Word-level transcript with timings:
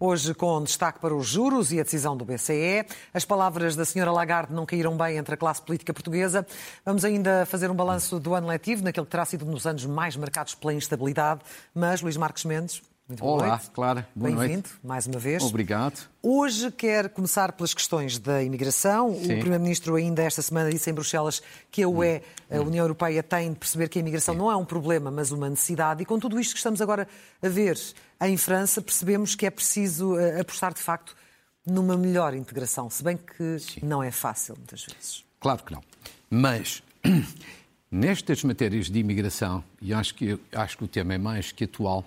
Hoje, 0.00 0.32
com 0.32 0.62
destaque 0.62 1.00
para 1.00 1.14
os 1.14 1.26
juros 1.26 1.70
e 1.70 1.78
a 1.78 1.82
decisão 1.82 2.16
do 2.16 2.24
BCE, 2.24 2.86
as 3.12 3.24
palavras 3.24 3.76
da 3.76 3.84
senhora 3.84 4.10
Lagarde 4.10 4.54
não 4.54 4.64
caíram 4.64 4.96
bem 4.96 5.18
entre 5.18 5.34
a 5.34 5.36
classe 5.36 5.60
política 5.60 5.92
portuguesa. 5.92 6.46
Vamos 6.82 7.04
ainda 7.04 7.44
fazer 7.44 7.70
um 7.70 7.74
balanço 7.74 8.18
do 8.18 8.32
ano 8.32 8.46
letivo, 8.46 8.82
naquele 8.82 9.04
que 9.04 9.10
terá 9.10 9.24
sido 9.24 9.44
um 9.44 9.50
dos 9.50 9.66
anos 9.66 9.84
mais 9.84 10.16
marcados 10.16 10.54
pela 10.54 10.72
instabilidade. 10.72 11.42
Mas, 11.74 12.00
Luís 12.00 12.16
Marcos 12.16 12.44
Mendes, 12.44 12.80
muito 13.08 13.20
boa 13.20 13.32
Olá, 13.32 13.48
noite. 13.48 13.70
Clara. 13.70 14.08
Bem-vindo, 14.14 14.68
mais 14.84 15.06
uma 15.06 15.18
vez. 15.18 15.42
Obrigado. 15.42 16.06
Hoje 16.22 16.70
quer 16.70 17.08
começar 17.08 17.52
pelas 17.52 17.72
questões 17.72 18.18
da 18.18 18.42
imigração. 18.42 19.14
Sim. 19.14 19.36
O 19.36 19.40
Primeiro-Ministro 19.40 19.94
ainda 19.94 20.22
esta 20.22 20.42
semana 20.42 20.70
disse 20.70 20.90
em 20.90 20.92
Bruxelas 20.92 21.40
que 21.70 21.82
a 21.82 21.88
UE, 21.88 22.20
a 22.50 22.60
União 22.60 22.84
Europeia, 22.84 23.22
tem 23.22 23.52
de 23.52 23.58
perceber 23.58 23.88
que 23.88 23.98
a 23.98 24.00
imigração 24.00 24.34
não 24.34 24.50
é 24.50 24.56
um 24.56 24.64
problema, 24.64 25.10
mas 25.10 25.32
uma 25.32 25.48
necessidade. 25.48 26.02
E 26.02 26.04
com 26.04 26.18
tudo 26.18 26.38
isto 26.38 26.52
que 26.52 26.58
estamos 26.58 26.82
agora 26.82 27.08
a 27.42 27.48
ver 27.48 27.80
em 28.20 28.36
França, 28.36 28.82
percebemos 28.82 29.34
que 29.34 29.46
é 29.46 29.50
preciso 29.50 30.18
eh, 30.18 30.40
apostar 30.40 30.74
de 30.74 30.80
facto 30.80 31.16
numa 31.64 31.96
melhor 31.96 32.34
integração, 32.34 32.90
se 32.90 33.02
bem 33.02 33.16
que 33.16 33.56
não 33.82 34.02
é 34.02 34.10
fácil 34.10 34.54
muitas 34.56 34.84
vezes. 34.84 35.24
Claro 35.40 35.62
que 35.62 35.72
não. 35.72 35.82
Mas, 36.28 36.82
nestas 37.90 38.44
matérias 38.44 38.90
de 38.90 38.98
imigração, 38.98 39.64
e 39.80 39.94
acho 39.94 40.14
que, 40.14 40.38
acho 40.52 40.76
que 40.76 40.84
o 40.84 40.88
tema 40.88 41.14
é 41.14 41.18
mais 41.18 41.52
que 41.52 41.64
atual, 41.64 42.04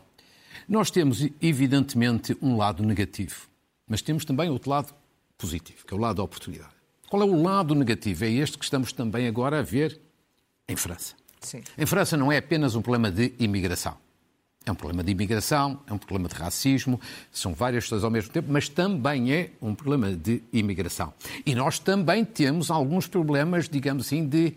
nós 0.72 0.90
temos, 0.90 1.28
evidentemente, 1.42 2.38
um 2.42 2.56
lado 2.56 2.82
negativo, 2.82 3.50
mas 3.86 4.02
temos 4.02 4.24
também 4.24 4.50
outro 4.50 4.70
lado 4.70 4.94
positivo, 5.38 5.86
que 5.86 5.94
é 5.94 5.98
o 5.98 6.00
lado 6.00 6.16
da 6.16 6.24
oportunidade. 6.24 6.72
Qual 7.10 7.22
é 7.22 7.26
o 7.26 7.44
lado 7.44 7.76
negativo? 7.76 8.24
É 8.24 8.32
este 8.32 8.58
que 8.58 8.64
estamos 8.64 8.94
também 8.94 9.28
agora 9.28 9.60
a 9.60 9.62
ver 9.62 10.00
em 10.70 10.78
França. 10.78 11.14
Sim. 11.42 11.62
Em 11.78 11.86
França 11.86 12.16
não 12.16 12.32
é 12.32 12.38
apenas 12.38 12.74
um 12.74 12.82
problema 12.82 13.12
de 13.12 13.34
imigração. 13.38 13.98
É 14.66 14.72
um 14.72 14.76
problema 14.76 15.04
de 15.04 15.12
imigração, 15.12 15.78
é 15.88 15.92
um 15.92 15.98
problema 15.98 16.30
de 16.30 16.36
racismo, 16.36 17.02
são 17.34 17.54
várias 17.54 17.90
coisas 17.90 18.06
ao 18.06 18.12
mesmo 18.12 18.32
tempo, 18.32 18.48
mas 18.50 18.70
também 18.70 19.34
é 19.34 19.52
um 19.62 19.76
problema 19.76 20.16
de 20.16 20.42
imigração. 20.54 21.14
E 21.46 21.54
nós 21.54 21.80
também 21.80 22.24
temos 22.24 22.72
alguns 22.72 23.08
problemas, 23.08 23.68
digamos 23.68 24.06
assim, 24.06 24.26
de 24.26 24.54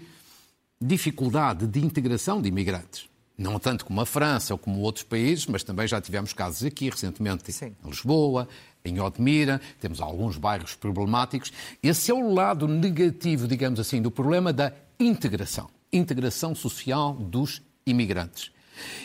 dificuldade 0.80 1.66
de 1.66 1.84
integração 1.84 2.40
de 2.40 2.48
imigrantes. 2.48 3.08
Não 3.36 3.58
tanto 3.58 3.84
como 3.84 4.00
a 4.00 4.06
França 4.06 4.54
ou 4.54 4.58
como 4.58 4.80
outros 4.80 5.04
países, 5.04 5.46
mas 5.46 5.64
também 5.64 5.88
já 5.88 6.00
tivemos 6.00 6.32
casos 6.32 6.64
aqui 6.64 6.88
recentemente 6.88 7.50
Sim. 7.52 7.74
em 7.84 7.88
Lisboa, 7.88 8.48
em 8.84 9.00
Odmira, 9.00 9.60
temos 9.80 10.00
alguns 10.00 10.36
bairros 10.36 10.74
problemáticos. 10.74 11.52
Esse 11.82 12.10
é 12.10 12.14
o 12.14 12.32
lado 12.32 12.68
negativo, 12.68 13.48
digamos 13.48 13.80
assim, 13.80 14.00
do 14.00 14.10
problema 14.10 14.52
da 14.52 14.72
integração. 15.00 15.68
Integração 15.92 16.54
social 16.54 17.14
dos 17.14 17.60
imigrantes. 17.84 18.52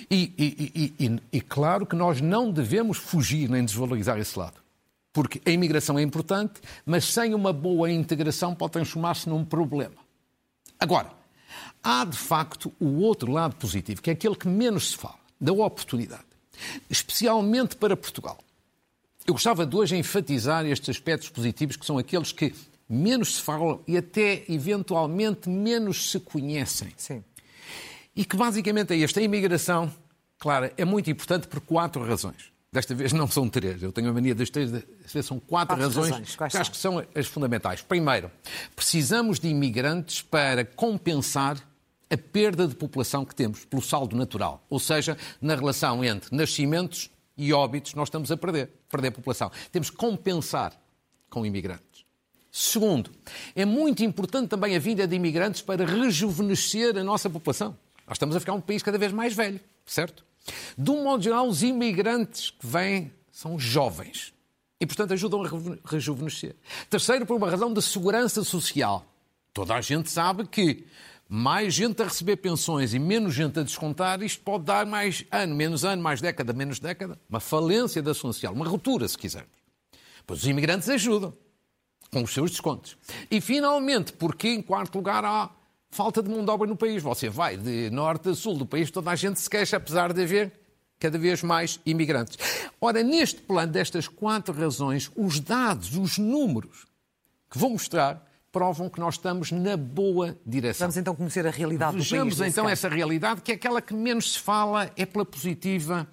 E, 0.09 0.33
e, 0.37 0.93
e, 0.99 1.05
e, 1.05 1.21
e 1.37 1.41
claro 1.41 1.85
que 1.85 1.95
nós 1.95 2.21
não 2.21 2.51
devemos 2.51 2.97
fugir 2.97 3.49
nem 3.49 3.63
desvalorizar 3.63 4.19
esse 4.19 4.37
lado. 4.37 4.59
Porque 5.11 5.41
a 5.45 5.49
imigração 5.51 5.97
é 5.97 6.01
importante, 6.01 6.61
mas 6.85 7.05
sem 7.05 7.33
uma 7.33 7.51
boa 7.51 7.89
integração 7.91 8.53
pode 8.53 8.73
transformar-se 8.73 9.27
num 9.27 9.43
problema. 9.43 9.95
Agora, 10.79 11.18
há 11.83 12.05
de 12.05 12.17
facto 12.17 12.73
o 12.79 13.01
outro 13.01 13.31
lado 13.31 13.55
positivo, 13.55 14.01
que 14.01 14.09
é 14.09 14.13
aquele 14.13 14.35
que 14.35 14.47
menos 14.47 14.91
se 14.91 14.97
fala, 14.97 15.19
da 15.39 15.53
oportunidade. 15.53 16.23
Especialmente 16.89 17.75
para 17.75 17.95
Portugal. 17.95 18.37
Eu 19.25 19.33
gostava 19.33 19.65
de 19.65 19.75
hoje 19.75 19.95
enfatizar 19.95 20.65
estes 20.65 20.89
aspectos 20.89 21.29
positivos, 21.29 21.75
que 21.75 21.85
são 21.85 21.97
aqueles 21.97 22.31
que 22.31 22.53
menos 22.89 23.35
se 23.35 23.41
falam 23.41 23.81
e 23.87 23.95
até 23.95 24.43
eventualmente 24.49 25.47
menos 25.47 26.09
se 26.09 26.19
conhecem. 26.19 26.91
Sim. 26.97 27.23
E 28.15 28.25
que 28.25 28.35
basicamente 28.35 28.93
é 28.93 28.97
este. 28.97 29.19
A 29.19 29.21
imigração, 29.21 29.93
claro, 30.37 30.71
é 30.75 30.83
muito 30.83 31.09
importante 31.09 31.47
por 31.47 31.61
quatro 31.61 32.03
razões. 32.03 32.51
Desta 32.71 32.93
vez 32.93 33.13
não 33.13 33.27
são 33.27 33.49
três. 33.49 33.81
Eu 33.81 33.91
tenho 33.91 34.09
a 34.09 34.13
mania 34.13 34.35
das 34.35 34.49
três, 34.49 34.69
são 35.23 35.39
quatro, 35.39 35.75
Quatro 35.75 35.75
razões, 35.77 36.09
razões. 36.09 36.35
Que 36.35 36.57
acho 36.57 36.71
que 36.71 36.77
são 36.77 37.03
as 37.15 37.27
fundamentais. 37.27 37.81
Primeiro, 37.81 38.29
precisamos 38.75 39.39
de 39.39 39.47
imigrantes 39.47 40.21
para 40.21 40.65
compensar 40.65 41.57
a 42.09 42.17
perda 42.17 42.67
de 42.67 42.75
população 42.75 43.23
que 43.23 43.35
temos 43.35 43.65
pelo 43.65 43.81
saldo 43.81 44.15
natural. 44.15 44.63
Ou 44.69 44.79
seja, 44.79 45.17
na 45.41 45.55
relação 45.55 46.03
entre 46.03 46.35
nascimentos 46.35 47.09
e 47.37 47.53
óbitos, 47.53 47.93
nós 47.93 48.07
estamos 48.07 48.31
a 48.31 48.37
perder, 48.37 48.69
perder 48.89 49.11
população. 49.11 49.51
Temos 49.71 49.89
que 49.89 49.95
compensar 49.95 50.73
com 51.29 51.45
imigrantes. 51.45 52.03
Segundo, 52.51 53.11
é 53.55 53.63
muito 53.63 54.03
importante 54.03 54.49
também 54.49 54.75
a 54.75 54.79
vinda 54.79 55.07
de 55.07 55.15
imigrantes 55.15 55.61
para 55.61 55.85
rejuvenescer 55.85 56.97
a 56.97 57.03
nossa 57.03 57.29
população. 57.29 57.77
Nós 58.07 58.15
estamos 58.15 58.35
a 58.35 58.39
ficar 58.39 58.53
um 58.53 58.61
país 58.61 58.81
cada 58.81 58.97
vez 58.97 59.11
mais 59.11 59.35
velho, 59.35 59.59
certo? 59.85 60.25
De 60.75 60.89
um 60.89 61.03
modo 61.03 61.23
geral, 61.23 61.47
os 61.47 61.61
imigrantes 61.61 62.49
que 62.49 62.65
vêm 62.65 63.11
são 63.31 63.59
jovens 63.59 64.33
e, 64.81 64.85
portanto, 64.85 65.13
ajudam 65.13 65.43
a 65.43 65.47
reju- 65.47 65.79
rejuvenescer. 65.85 66.55
Terceiro, 66.89 67.25
por 67.25 67.35
uma 67.35 67.49
razão 67.51 67.71
de 67.71 67.81
segurança 67.83 68.43
social. 68.43 69.05
Toda 69.53 69.75
a 69.75 69.81
gente 69.81 70.09
sabe 70.09 70.47
que 70.47 70.85
mais 71.31 71.75
gente 71.75 72.01
a 72.01 72.05
receber 72.05 72.37
pensões 72.37 72.95
e 72.95 72.97
menos 72.97 73.35
gente 73.35 73.59
a 73.59 73.63
descontar, 73.63 74.23
isto 74.23 74.41
pode 74.41 74.63
dar 74.63 74.87
mais 74.87 75.23
ano, 75.31 75.55
menos 75.55 75.85
ano, 75.85 76.01
mais 76.01 76.19
década, 76.19 76.51
menos 76.53 76.79
década. 76.79 77.21
Uma 77.29 77.39
falência 77.39 78.01
da 78.01 78.15
social, 78.15 78.51
uma 78.51 78.67
ruptura, 78.67 79.07
se 79.07 79.15
quisermos. 79.15 79.51
Pois 80.25 80.41
os 80.41 80.47
imigrantes 80.47 80.89
ajudam 80.89 81.31
com 82.11 82.23
os 82.23 82.33
seus 82.33 82.49
descontos. 82.49 82.97
E, 83.29 83.39
finalmente, 83.39 84.11
porque, 84.13 84.47
em 84.47 84.61
quarto 84.63 84.95
lugar, 84.95 85.23
há 85.23 85.51
falta 85.91 86.23
de 86.23 86.29
mão 86.29 86.43
de 86.43 86.49
obra 86.49 86.67
no 86.67 86.75
país. 86.75 87.03
Você 87.03 87.29
vai 87.29 87.55
de 87.55 87.91
norte 87.91 88.29
a 88.29 88.33
sul 88.33 88.57
do 88.57 88.65
país, 88.65 88.89
toda 88.89 89.11
a 89.11 89.15
gente 89.15 89.39
se 89.39 89.47
queixa, 89.47 89.77
apesar 89.77 90.11
de 90.11 90.23
haver 90.23 90.51
cada 90.99 91.19
vez 91.19 91.43
mais 91.43 91.79
imigrantes. 91.85 92.37
Ora, 92.81 93.03
neste 93.03 93.41
plano 93.41 93.71
destas 93.71 94.07
quatro 94.07 94.53
razões, 94.53 95.11
os 95.15 95.39
dados, 95.39 95.95
os 95.95 96.17
números 96.17 96.87
que 97.49 97.57
vou 97.57 97.69
mostrar, 97.69 98.28
provam 98.51 98.89
que 98.89 98.99
nós 98.99 99.15
estamos 99.15 99.51
na 99.51 99.77
boa 99.77 100.37
direção. 100.45 100.85
Vamos 100.85 100.97
então 100.97 101.15
conhecer 101.15 101.45
a 101.45 101.51
realidade 101.51 101.91
do 101.91 101.97
país. 101.97 102.09
Vejamos 102.09 102.41
então 102.41 102.67
essa 102.67 102.89
realidade, 102.89 103.41
que 103.41 103.51
é 103.51 103.55
aquela 103.55 103.81
que 103.81 103.93
menos 103.93 104.33
se 104.33 104.39
fala, 104.39 104.91
é 104.95 105.05
pela 105.05 105.25
positiva 105.25 106.07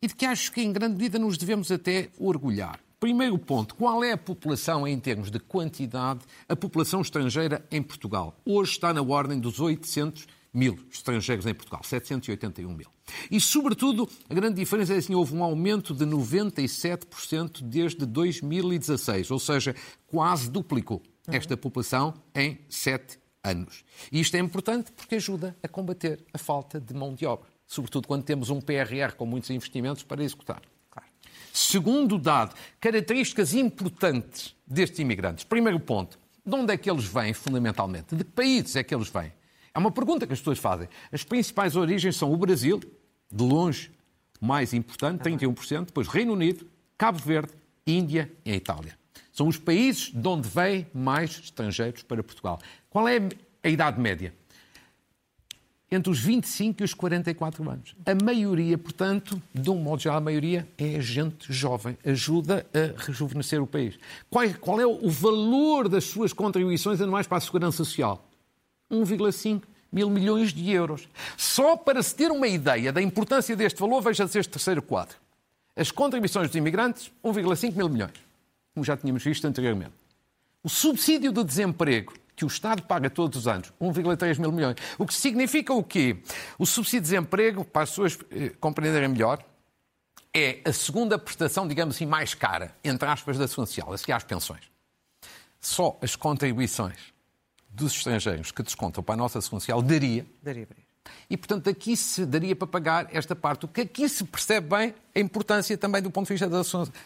e 0.00 0.06
de 0.06 0.14
que 0.14 0.24
acho 0.24 0.52
que 0.52 0.62
em 0.62 0.72
grande 0.72 0.96
medida 0.96 1.18
nos 1.18 1.36
devemos 1.36 1.70
até 1.70 2.08
orgulhar. 2.18 2.80
Primeiro 3.00 3.38
ponto, 3.38 3.74
qual 3.74 4.02
é 4.02 4.12
a 4.12 4.18
população 4.18 4.86
em 4.86 4.98
termos 4.98 5.30
de 5.30 5.38
quantidade, 5.38 6.20
a 6.48 6.56
população 6.56 7.00
estrangeira 7.00 7.64
em 7.70 7.82
Portugal? 7.82 8.36
Hoje 8.44 8.72
está 8.72 8.92
na 8.92 9.02
ordem 9.02 9.38
dos 9.38 9.60
800 9.60 10.26
mil 10.52 10.78
estrangeiros 10.90 11.46
em 11.46 11.54
Portugal, 11.54 11.80
781 11.84 12.74
mil. 12.74 12.88
E, 13.30 13.40
sobretudo, 13.40 14.08
a 14.28 14.34
grande 14.34 14.56
diferença 14.56 14.94
é 14.94 14.96
assim, 14.96 15.14
houve 15.14 15.34
um 15.34 15.44
aumento 15.44 15.94
de 15.94 16.04
97% 16.04 17.62
desde 17.62 18.04
2016, 18.04 19.30
ou 19.30 19.38
seja, 19.38 19.74
quase 20.06 20.50
duplicou 20.50 21.02
esta 21.30 21.56
população 21.56 22.14
em 22.34 22.58
sete 22.68 23.18
anos. 23.42 23.84
E 24.10 24.20
isto 24.20 24.36
é 24.36 24.40
importante 24.40 24.92
porque 24.92 25.16
ajuda 25.16 25.56
a 25.62 25.68
combater 25.68 26.24
a 26.32 26.38
falta 26.38 26.80
de 26.80 26.94
mão 26.94 27.14
de 27.14 27.26
obra, 27.26 27.48
sobretudo 27.66 28.08
quando 28.08 28.22
temos 28.22 28.50
um 28.50 28.60
PRR 28.60 29.14
com 29.16 29.26
muitos 29.26 29.50
investimentos 29.50 30.02
para 30.02 30.22
executar. 30.22 30.62
Claro. 30.90 31.08
Segundo 31.52 32.18
dado, 32.18 32.54
características 32.80 33.54
importantes 33.54 34.54
destes 34.66 34.98
imigrantes. 34.98 35.44
Primeiro 35.44 35.80
ponto, 35.80 36.18
de 36.44 36.54
onde 36.54 36.72
é 36.72 36.76
que 36.76 36.90
eles 36.90 37.04
vêm, 37.04 37.32
fundamentalmente? 37.32 38.14
De 38.14 38.24
que 38.24 38.30
países 38.30 38.76
é 38.76 38.82
que 38.82 38.94
eles 38.94 39.08
vêm? 39.08 39.32
É 39.74 39.78
uma 39.78 39.90
pergunta 39.90 40.26
que 40.26 40.32
as 40.32 40.38
pessoas 40.38 40.58
fazem. 40.58 40.88
As 41.12 41.22
principais 41.22 41.76
origens 41.76 42.16
são 42.16 42.32
o 42.32 42.36
Brasil, 42.36 42.80
de 43.30 43.44
longe 43.44 43.92
mais 44.40 44.72
importante, 44.72 45.22
31%, 45.22 45.86
depois 45.86 46.08
Reino 46.08 46.32
Unido, 46.32 46.66
Cabo 46.96 47.18
Verde, 47.18 47.52
Índia 47.86 48.32
e 48.44 48.52
Itália. 48.54 48.98
São 49.38 49.46
os 49.46 49.56
países 49.56 50.10
de 50.12 50.26
onde 50.26 50.48
vêm 50.48 50.84
mais 50.92 51.30
estrangeiros 51.38 52.02
para 52.02 52.24
Portugal. 52.24 52.58
Qual 52.90 53.06
é 53.06 53.20
a 53.62 53.68
idade 53.68 54.00
média? 54.00 54.34
entre 55.90 56.10
os 56.10 56.18
25 56.18 56.82
e 56.82 56.84
os 56.84 56.92
44 56.92 57.70
anos. 57.70 57.96
A 58.04 58.14
maioria, 58.22 58.76
portanto, 58.76 59.40
de 59.54 59.70
um 59.70 59.76
modo 59.76 60.02
geral, 60.02 60.18
a 60.18 60.20
maioria 60.20 60.68
é 60.76 61.00
gente 61.00 61.50
jovem, 61.50 61.96
ajuda 62.04 62.66
a 62.74 63.00
rejuvenescer 63.00 63.62
o 63.62 63.66
país. 63.66 63.98
Qual, 64.28 64.46
qual 64.60 64.80
é 64.80 64.86
o 64.86 65.08
valor 65.08 65.88
das 65.88 66.04
suas 66.04 66.34
contribuições 66.34 67.00
anuais 67.00 67.26
para 67.26 67.38
a 67.38 67.40
segurança 67.40 67.78
social? 67.78 68.28
1,5 68.92 69.62
mil 69.90 70.10
milhões 70.10 70.52
de 70.52 70.70
euros. 70.70 71.08
Só 71.38 71.74
para 71.74 72.02
se 72.02 72.14
ter 72.14 72.30
uma 72.30 72.48
ideia 72.48 72.92
da 72.92 73.00
importância 73.00 73.56
deste 73.56 73.80
valor, 73.80 74.02
veja-se 74.02 74.38
este 74.38 74.50
terceiro 74.50 74.82
quadro. 74.82 75.16
As 75.74 75.90
contribuições 75.90 76.48
dos 76.48 76.56
imigrantes, 76.56 77.10
1,5 77.24 77.74
mil 77.74 77.88
milhões, 77.88 78.27
como 78.78 78.84
já 78.84 78.96
tínhamos 78.96 79.24
visto 79.24 79.44
anteriormente. 79.46 79.92
O 80.62 80.68
subsídio 80.68 81.32
do 81.32 81.44
desemprego, 81.44 82.14
que 82.36 82.44
o 82.44 82.48
Estado 82.48 82.82
paga 82.82 83.10
todos 83.10 83.40
os 83.40 83.48
anos, 83.48 83.72
1,3 83.80 84.38
mil 84.38 84.52
milhões. 84.52 84.76
O 84.96 85.04
que 85.04 85.14
significa 85.14 85.72
o 85.72 85.82
quê? 85.82 86.22
O 86.58 86.64
subsídio 86.64 87.00
de 87.00 87.10
desemprego, 87.10 87.64
para 87.64 87.82
as 87.82 87.90
pessoas 87.90 88.18
eh, 88.30 88.50
compreenderem 88.60 89.08
melhor, 89.08 89.44
é 90.32 90.60
a 90.64 90.72
segunda 90.72 91.18
prestação, 91.18 91.66
digamos 91.66 91.96
assim, 91.96 92.06
mais 92.06 92.34
cara, 92.34 92.76
entre 92.84 93.08
aspas, 93.08 93.36
da 93.36 93.48
Segurança 93.48 93.72
Social, 93.72 93.92
a 93.92 93.98
seguir 93.98 94.12
às 94.12 94.24
pensões. 94.24 94.70
só 95.60 95.98
as 96.00 96.14
contribuições 96.14 96.98
dos 97.68 97.96
estrangeiros 97.96 98.52
que 98.52 98.62
descontam 98.62 99.02
para 99.02 99.14
a 99.14 99.18
nossa 99.18 99.40
segurança 99.40 99.66
social 99.66 99.82
daria. 99.82 100.24
Daria. 100.40 100.68
E, 101.28 101.36
portanto, 101.36 101.68
aqui 101.68 101.96
se 101.96 102.24
daria 102.24 102.54
para 102.54 102.66
pagar 102.66 103.08
esta 103.12 103.34
parte. 103.36 103.64
O 103.64 103.68
que 103.68 103.82
aqui 103.82 104.08
se 104.08 104.24
percebe 104.24 104.68
bem 104.76 104.94
a 105.14 105.20
importância 105.20 105.76
também 105.76 106.00
do 106.00 106.10
ponto 106.10 106.26
de 106.26 106.34
vista 106.34 106.48
da, 106.48 106.62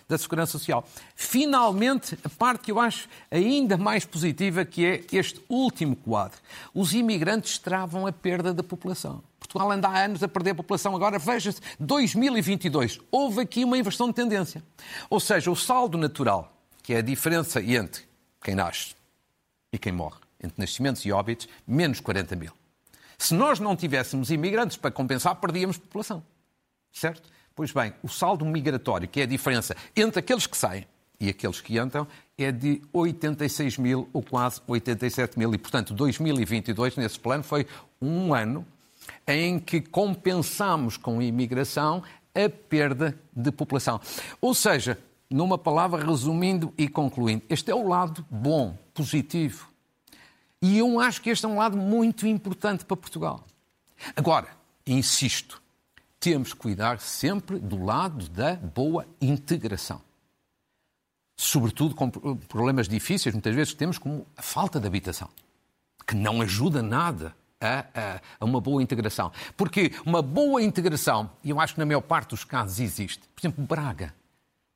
da 0.08 0.18
segurança 0.18 0.52
social. 0.52 0.86
Finalmente, 1.16 2.18
a 2.22 2.28
parte 2.28 2.64
que 2.64 2.72
eu 2.72 2.78
acho 2.78 3.08
ainda 3.30 3.76
mais 3.76 4.04
positiva, 4.04 4.64
que 4.64 4.84
é 4.84 5.04
este 5.12 5.42
último 5.48 5.96
quadro. 5.96 6.38
Os 6.74 6.92
imigrantes 6.92 7.58
travam 7.58 8.06
a 8.06 8.12
perda 8.12 8.52
da 8.52 8.62
população. 8.62 9.22
Portugal 9.38 9.70
anda 9.70 9.88
há 9.88 10.04
anos 10.04 10.22
a 10.22 10.28
perder 10.28 10.50
a 10.50 10.54
população. 10.54 10.94
Agora, 10.94 11.18
veja-se, 11.18 11.60
2022, 11.78 13.00
houve 13.10 13.40
aqui 13.40 13.64
uma 13.64 13.76
inversão 13.76 14.08
de 14.08 14.14
tendência. 14.14 14.62
Ou 15.10 15.20
seja, 15.20 15.50
o 15.50 15.56
saldo 15.56 15.98
natural, 15.98 16.52
que 16.82 16.94
é 16.94 16.98
a 16.98 17.02
diferença 17.02 17.62
entre 17.62 18.02
quem 18.42 18.54
nasce 18.54 18.94
e 19.72 19.78
quem 19.78 19.92
morre, 19.92 20.18
entre 20.42 20.60
nascimentos 20.60 21.04
e 21.04 21.12
óbitos, 21.12 21.48
menos 21.66 22.00
40 22.00 22.36
mil. 22.36 22.61
Se 23.22 23.34
nós 23.34 23.60
não 23.60 23.76
tivéssemos 23.76 24.32
imigrantes 24.32 24.76
para 24.76 24.90
compensar, 24.90 25.36
perdíamos 25.36 25.78
população. 25.78 26.24
Certo? 26.92 27.30
Pois 27.54 27.70
bem, 27.70 27.94
o 28.02 28.08
saldo 28.08 28.44
migratório, 28.44 29.06
que 29.06 29.20
é 29.20 29.22
a 29.22 29.26
diferença 29.26 29.76
entre 29.94 30.18
aqueles 30.18 30.44
que 30.44 30.56
saem 30.56 30.84
e 31.20 31.28
aqueles 31.28 31.60
que 31.60 31.78
entram, 31.78 32.04
é 32.36 32.50
de 32.50 32.82
86 32.92 33.78
mil 33.78 34.08
ou 34.12 34.24
quase 34.24 34.60
87 34.66 35.38
mil. 35.38 35.54
E, 35.54 35.58
portanto, 35.58 35.94
2022, 35.94 36.96
nesse 36.96 37.20
plano, 37.20 37.44
foi 37.44 37.64
um 38.00 38.34
ano 38.34 38.66
em 39.24 39.60
que 39.60 39.80
compensamos 39.80 40.96
com 40.96 41.20
a 41.20 41.24
imigração 41.24 42.02
a 42.34 42.48
perda 42.50 43.16
de 43.32 43.52
população. 43.52 44.00
Ou 44.40 44.52
seja, 44.52 44.98
numa 45.30 45.56
palavra, 45.56 46.04
resumindo 46.04 46.74
e 46.76 46.88
concluindo, 46.88 47.44
este 47.48 47.70
é 47.70 47.74
o 47.74 47.86
lado 47.86 48.26
bom, 48.28 48.76
positivo. 48.92 49.71
E 50.62 50.78
eu 50.78 51.00
acho 51.00 51.20
que 51.20 51.28
este 51.28 51.44
é 51.44 51.48
um 51.48 51.56
lado 51.56 51.76
muito 51.76 52.24
importante 52.24 52.84
para 52.84 52.96
Portugal. 52.96 53.44
Agora, 54.14 54.48
insisto, 54.86 55.60
temos 56.20 56.52
que 56.52 56.60
cuidar 56.60 57.00
sempre 57.00 57.58
do 57.58 57.84
lado 57.84 58.28
da 58.28 58.54
boa 58.54 59.04
integração. 59.20 60.00
Sobretudo 61.36 61.96
com 61.96 62.08
problemas 62.08 62.88
difíceis, 62.88 63.34
muitas 63.34 63.52
vezes, 63.52 63.72
que 63.72 63.78
temos, 63.78 63.98
como 63.98 64.24
a 64.36 64.42
falta 64.42 64.78
de 64.78 64.86
habitação, 64.86 65.28
que 66.06 66.14
não 66.14 66.40
ajuda 66.40 66.80
nada 66.80 67.34
a, 67.60 67.78
a, 67.94 68.20
a, 68.38 68.44
uma 68.44 68.60
boa 68.60 68.80
integração. 68.80 69.32
Porque 69.56 69.92
uma 70.06 70.22
boa 70.22 70.62
integração, 70.62 71.28
e 71.42 71.50
eu 71.50 71.58
acho 71.58 71.74
que 71.74 71.80
na 71.80 71.86
maior 71.86 72.02
parte 72.02 72.30
dos 72.30 72.44
casos 72.44 72.78
existe, 72.78 73.20
por 73.34 73.40
exemplo, 73.40 73.64
Braga. 73.64 74.14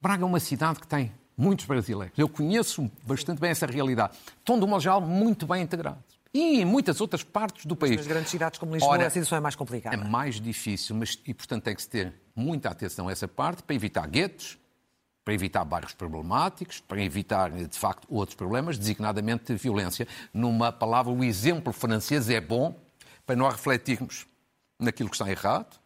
Braga 0.00 0.24
é 0.24 0.26
uma 0.26 0.40
cidade 0.40 0.80
que 0.80 0.86
tem 0.88 1.12
muitos 1.36 1.66
brasileiros. 1.66 2.18
Eu 2.18 2.28
conheço 2.28 2.90
bastante 3.04 3.40
bem 3.40 3.50
essa 3.50 3.66
realidade. 3.66 4.16
Estão, 4.38 4.58
de 4.58 4.64
um 4.64 4.68
modo 4.68 4.82
geral, 4.82 5.00
muito 5.00 5.46
bem 5.46 5.62
integrados. 5.62 6.16
E 6.32 6.60
em 6.60 6.64
muitas 6.64 7.00
outras 7.00 7.22
partes 7.22 7.64
do 7.64 7.74
país. 7.74 7.96
Nas 7.96 8.06
grandes 8.06 8.30
cidades 8.30 8.58
como 8.58 8.74
Lisboa, 8.74 8.92
Ora, 8.92 9.06
a 9.06 9.10
situação 9.10 9.38
é 9.38 9.40
mais 9.40 9.54
complicada. 9.54 9.96
É 9.96 9.98
mais 9.98 10.40
difícil, 10.40 10.94
mas, 10.94 11.18
e 11.26 11.32
portanto 11.32 11.64
tem 11.64 11.74
que 11.74 11.82
se 11.82 11.88
ter 11.88 12.12
muita 12.34 12.68
atenção 12.68 13.08
a 13.08 13.12
essa 13.12 13.26
parte 13.26 13.62
para 13.62 13.74
evitar 13.74 14.06
guetos, 14.06 14.58
para 15.24 15.34
evitar 15.34 15.64
bairros 15.64 15.94
problemáticos, 15.94 16.78
para 16.80 17.02
evitar, 17.02 17.50
de 17.50 17.76
facto, 17.78 18.06
outros 18.08 18.36
problemas, 18.36 18.78
designadamente 18.78 19.54
violência. 19.54 20.06
Numa 20.32 20.70
palavra, 20.70 21.12
o 21.12 21.24
exemplo 21.24 21.72
francês 21.72 22.28
é 22.28 22.40
bom 22.40 22.78
para 23.24 23.34
nós 23.34 23.54
refletirmos 23.54 24.26
naquilo 24.78 25.08
que 25.08 25.16
está 25.16 25.28
errado, 25.28 25.80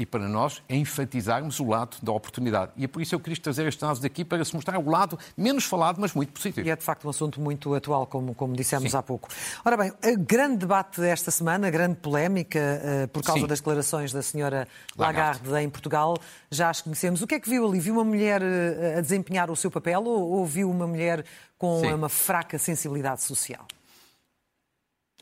e 0.00 0.06
para 0.06 0.26
nós 0.26 0.62
é 0.66 0.76
enfatizarmos 0.76 1.60
o 1.60 1.68
lado 1.68 1.98
da 2.02 2.10
oportunidade. 2.10 2.72
E 2.74 2.84
é 2.84 2.88
por 2.88 3.02
isso 3.02 3.14
eu 3.14 3.20
quis 3.20 3.38
trazer 3.38 3.66
estes 3.66 3.82
dados 3.82 4.00
daqui 4.00 4.24
para 4.24 4.42
se 4.42 4.54
mostrar 4.54 4.78
o 4.78 4.88
lado 4.88 5.18
menos 5.36 5.64
falado, 5.64 6.00
mas 6.00 6.14
muito 6.14 6.32
positivo. 6.32 6.66
E 6.66 6.70
é 6.70 6.74
de 6.74 6.82
facto 6.82 7.04
um 7.04 7.10
assunto 7.10 7.38
muito 7.38 7.74
atual, 7.74 8.06
como, 8.06 8.34
como 8.34 8.56
dissemos 8.56 8.92
Sim. 8.92 8.96
há 8.96 9.02
pouco. 9.02 9.28
Ora 9.62 9.76
bem, 9.76 9.92
grande 10.20 10.56
debate 10.56 11.02
desta 11.02 11.30
semana, 11.30 11.68
grande 11.68 11.96
polémica 11.96 12.58
uh, 12.58 13.08
por 13.08 13.22
causa 13.22 13.42
Sim. 13.42 13.46
das 13.46 13.60
declarações 13.60 14.10
da 14.10 14.22
senhora 14.22 14.66
Lagarde. 14.96 15.46
Lagarde 15.46 15.66
em 15.66 15.68
Portugal. 15.68 16.16
Já 16.50 16.70
as 16.70 16.80
conhecemos. 16.80 17.20
O 17.20 17.26
que 17.26 17.34
é 17.34 17.40
que 17.40 17.50
viu 17.50 17.68
ali? 17.68 17.78
Viu 17.78 17.92
uma 17.92 18.04
mulher 18.04 18.40
uh, 18.40 18.98
a 18.98 19.00
desempenhar 19.02 19.50
o 19.50 19.56
seu 19.56 19.70
papel 19.70 20.02
ou, 20.02 20.30
ou 20.30 20.46
viu 20.46 20.70
uma 20.70 20.86
mulher 20.86 21.26
com 21.58 21.80
Sim. 21.80 21.92
uma 21.92 22.08
fraca 22.08 22.56
sensibilidade 22.56 23.22
social? 23.22 23.66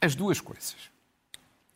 As 0.01 0.15
duas 0.15 0.41
coisas. 0.41 0.77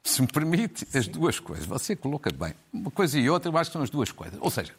Se 0.02 0.20
me 0.20 0.28
permite, 0.28 0.86
as 0.96 1.06
duas 1.06 1.38
coisas. 1.38 1.66
Você 1.66 1.94
coloca 1.94 2.30
bem. 2.30 2.54
Uma 2.72 2.90
coisa 2.90 3.18
e 3.18 3.30
outra, 3.30 3.50
eu 3.50 3.56
acho 3.56 3.70
que 3.70 3.72
são 3.72 3.82
as 3.82 3.90
duas 3.90 4.10
coisas. 4.10 4.38
Ou 4.40 4.50
seja, 4.50 4.74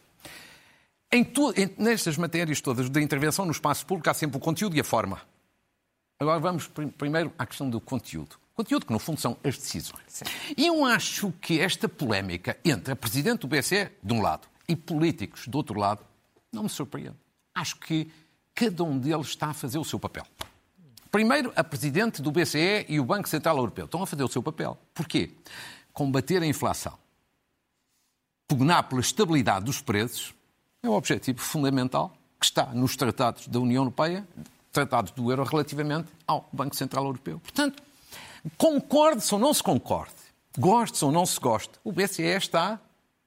em 1.10 1.24
tu, 1.24 1.52
em, 1.56 1.70
nestas 1.78 2.16
matérias 2.16 2.60
todas 2.60 2.90
da 2.90 3.00
intervenção 3.00 3.44
no 3.44 3.52
espaço 3.52 3.86
público 3.86 4.10
há 4.10 4.14
sempre 4.14 4.36
o 4.36 4.40
conteúdo 4.40 4.76
e 4.76 4.80
a 4.80 4.84
forma. 4.84 5.20
Agora 6.18 6.38
vamos 6.38 6.70
primeiro 6.98 7.32
à 7.38 7.46
questão 7.46 7.68
do 7.68 7.80
conteúdo. 7.80 8.36
Conteúdo 8.54 8.86
que, 8.86 8.92
no 8.92 8.98
fundo, 8.98 9.20
são 9.20 9.36
as 9.42 9.58
decisões. 9.58 10.22
E 10.56 10.66
eu 10.66 10.84
acho 10.84 11.32
que 11.40 11.60
esta 11.60 11.88
polémica 11.88 12.56
entre 12.64 12.92
a 12.92 12.96
Presidente 12.96 13.40
do 13.40 13.48
BCE, 13.48 13.90
de 14.02 14.12
um 14.12 14.20
lado, 14.20 14.46
e 14.68 14.76
políticos, 14.76 15.48
do 15.48 15.58
outro 15.58 15.78
lado, 15.78 16.04
não 16.52 16.62
me 16.62 16.68
surpreende. 16.68 17.16
Acho 17.54 17.76
que 17.76 18.08
cada 18.54 18.84
um 18.84 18.98
deles 18.98 19.26
está 19.28 19.48
a 19.48 19.54
fazer 19.54 19.78
o 19.78 19.84
seu 19.84 19.98
papel. 19.98 20.24
Primeiro, 21.14 21.52
a 21.54 21.62
Presidente 21.62 22.20
do 22.20 22.32
BCE 22.32 22.86
e 22.88 22.98
o 22.98 23.04
Banco 23.04 23.28
Central 23.28 23.56
Europeu 23.56 23.84
estão 23.84 24.02
a 24.02 24.06
fazer 24.06 24.24
o 24.24 24.28
seu 24.28 24.42
papel. 24.42 24.76
Porquê? 24.92 25.30
Combater 25.92 26.42
a 26.42 26.44
inflação, 26.44 26.98
pugnar 28.48 28.82
pela 28.88 29.00
estabilidade 29.00 29.64
dos 29.64 29.80
preços, 29.80 30.34
é 30.82 30.88
o 30.88 30.92
objetivo 30.92 31.38
fundamental 31.38 32.12
que 32.36 32.46
está 32.46 32.66
nos 32.74 32.96
tratados 32.96 33.46
da 33.46 33.60
União 33.60 33.84
Europeia, 33.84 34.26
tratados 34.72 35.12
do 35.12 35.30
euro 35.30 35.44
relativamente 35.44 36.08
ao 36.26 36.48
Banco 36.52 36.74
Central 36.74 37.04
Europeu. 37.04 37.38
Portanto, 37.38 37.80
concorde-se 38.58 39.32
ou 39.32 39.38
não 39.38 39.54
se 39.54 39.62
concorde, 39.62 40.16
goste-se 40.58 41.04
ou 41.04 41.12
não 41.12 41.24
se 41.24 41.38
goste, 41.38 41.74
o 41.84 41.92
BCE 41.92 42.24
está 42.24 42.80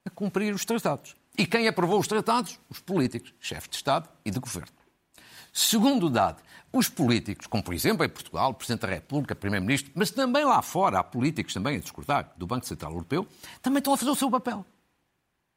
a 0.04 0.10
cumprir 0.10 0.54
os 0.54 0.66
tratados. 0.66 1.16
E 1.38 1.46
quem 1.46 1.66
aprovou 1.66 1.98
os 1.98 2.06
tratados? 2.06 2.60
Os 2.68 2.80
políticos, 2.80 3.32
chefes 3.40 3.70
de 3.70 3.76
Estado 3.76 4.10
e 4.26 4.30
de 4.30 4.38
governo. 4.38 4.76
Segundo 5.54 6.10
dado, 6.10 6.42
os 6.72 6.88
políticos, 6.88 7.46
como 7.46 7.62
por 7.62 7.74
exemplo 7.74 8.04
em 8.04 8.08
Portugal, 8.08 8.50
o 8.50 8.54
Presidente 8.54 8.82
da 8.82 8.88
República, 8.88 9.34
Primeiro-Ministro, 9.34 9.92
mas 9.94 10.10
também 10.10 10.44
lá 10.44 10.60
fora 10.62 10.98
há 10.98 11.04
políticos 11.04 11.54
também 11.54 11.76
a 11.76 11.80
discordar 11.80 12.32
do 12.36 12.46
Banco 12.46 12.66
Central 12.66 12.92
Europeu, 12.92 13.26
também 13.62 13.78
estão 13.78 13.92
a 13.92 13.96
fazer 13.96 14.10
o 14.10 14.16
seu 14.16 14.30
papel. 14.30 14.64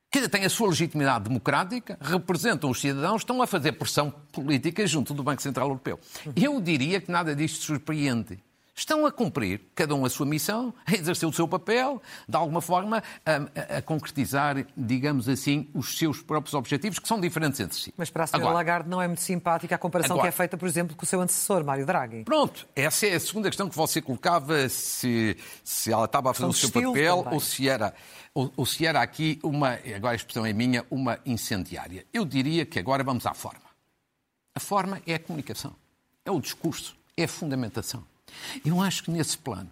Que 0.09 0.27
têm 0.27 0.43
a 0.43 0.49
sua 0.49 0.67
legitimidade 0.67 1.23
democrática, 1.23 1.97
representam 2.01 2.69
os 2.69 2.81
cidadãos, 2.81 3.21
estão 3.21 3.41
a 3.41 3.47
fazer 3.47 3.71
pressão 3.73 4.11
política 4.31 4.85
junto 4.85 5.13
do 5.13 5.23
Banco 5.23 5.41
Central 5.41 5.67
Europeu. 5.67 5.99
Eu 6.35 6.59
diria 6.59 6.99
que 6.99 7.09
nada 7.09 7.33
disto 7.33 7.63
surpreende 7.63 8.37
estão 8.75 9.05
a 9.05 9.11
cumprir, 9.11 9.61
cada 9.75 9.93
um 9.93 10.05
a 10.05 10.09
sua 10.09 10.25
missão, 10.25 10.73
a 10.85 10.93
exercer 10.93 11.27
o 11.27 11.33
seu 11.33 11.47
papel, 11.47 12.01
de 12.27 12.35
alguma 12.35 12.61
forma 12.61 13.03
a, 13.25 13.77
a, 13.77 13.81
concretizar, 13.81 14.65
digamos 14.75 15.27
assim, 15.27 15.69
os 15.73 15.97
seus 15.97 16.21
próprios 16.21 16.53
objetivos, 16.53 16.99
que 16.99 17.07
são 17.07 17.19
diferentes 17.19 17.59
entre 17.59 17.77
si. 17.77 17.93
Mas 17.97 18.09
para 18.09 18.23
a 18.23 18.27
senhora 18.27 18.45
agora, 18.45 18.55
Lagarde 18.55 18.89
não 18.89 19.01
é 19.01 19.07
muito 19.07 19.21
simpática 19.21 19.75
a 19.75 19.77
comparação 19.77 20.15
agora, 20.15 20.29
que 20.29 20.35
é 20.35 20.37
feita, 20.37 20.57
por 20.57 20.67
exemplo, 20.67 20.95
com 20.95 21.03
o 21.03 21.07
seu 21.07 21.21
antecessor, 21.21 21.63
Mário 21.63 21.85
Draghi. 21.85 22.23
Pronto, 22.23 22.67
essa 22.75 23.07
é 23.07 23.15
a 23.15 23.19
segunda 23.19 23.49
questão 23.49 23.69
que 23.69 23.75
você 23.75 24.01
colocava, 24.01 24.67
se, 24.69 25.37
se 25.63 25.91
ela 25.91 26.05
estava 26.05 26.31
a 26.31 26.33
fazer 26.33 26.49
o 26.49 26.53
seu 26.53 26.71
papel 26.71 27.27
ou 27.31 27.39
se, 27.39 27.67
era, 27.67 27.93
ou, 28.33 28.51
ou 28.55 28.65
se 28.65 28.85
era 28.85 29.01
aqui 29.01 29.39
uma, 29.43 29.79
agora 29.95 30.13
a 30.13 30.15
expressão 30.15 30.45
é 30.45 30.53
minha, 30.53 30.85
uma 30.89 31.19
incendiária. 31.25 32.05
Eu 32.13 32.25
diria 32.25 32.65
que 32.65 32.79
agora 32.79 33.03
vamos 33.03 33.25
à 33.25 33.33
forma. 33.33 33.71
A 34.53 34.59
forma 34.59 35.01
é 35.07 35.15
a 35.15 35.19
comunicação, 35.19 35.73
é 36.25 36.31
o 36.31 36.39
discurso, 36.39 36.97
é 37.15 37.23
a 37.23 37.27
fundamentação. 37.27 38.03
Eu 38.65 38.81
acho 38.81 39.03
que 39.03 39.11
nesse 39.11 39.37
plano, 39.37 39.69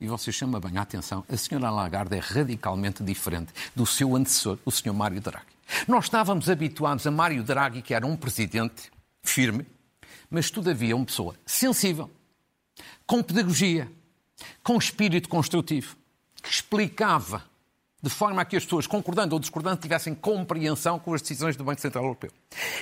e 0.00 0.06
você 0.06 0.30
chama 0.30 0.60
bem 0.60 0.76
a 0.76 0.82
atenção, 0.82 1.24
a 1.28 1.36
senhora 1.36 1.70
Lagarde 1.70 2.16
é 2.16 2.20
radicalmente 2.20 3.02
diferente 3.02 3.52
do 3.74 3.86
seu 3.86 4.14
antecessor, 4.14 4.58
o 4.64 4.70
senhor 4.70 4.94
Mário 4.94 5.20
Draghi. 5.20 5.46
Nós 5.88 6.04
estávamos 6.04 6.48
habituados 6.48 7.06
a 7.06 7.10
Mário 7.10 7.42
Draghi, 7.42 7.82
que 7.82 7.94
era 7.94 8.06
um 8.06 8.16
presidente 8.16 8.90
firme, 9.22 9.66
mas 10.30 10.50
todavia 10.50 10.94
uma 10.96 11.04
pessoa 11.04 11.34
sensível, 11.44 12.10
com 13.06 13.22
pedagogia, 13.22 13.90
com 14.62 14.76
espírito 14.76 15.28
construtivo, 15.28 15.96
que 16.42 16.50
explicava 16.50 17.44
de 18.02 18.10
forma 18.10 18.42
a 18.42 18.44
que 18.44 18.56
as 18.56 18.64
pessoas, 18.64 18.86
concordando 18.86 19.34
ou 19.34 19.40
discordando, 19.40 19.80
tivessem 19.80 20.14
compreensão 20.14 20.98
com 20.98 21.14
as 21.14 21.22
decisões 21.22 21.56
do 21.56 21.64
Banco 21.64 21.80
Central 21.80 22.04
Europeu. 22.04 22.30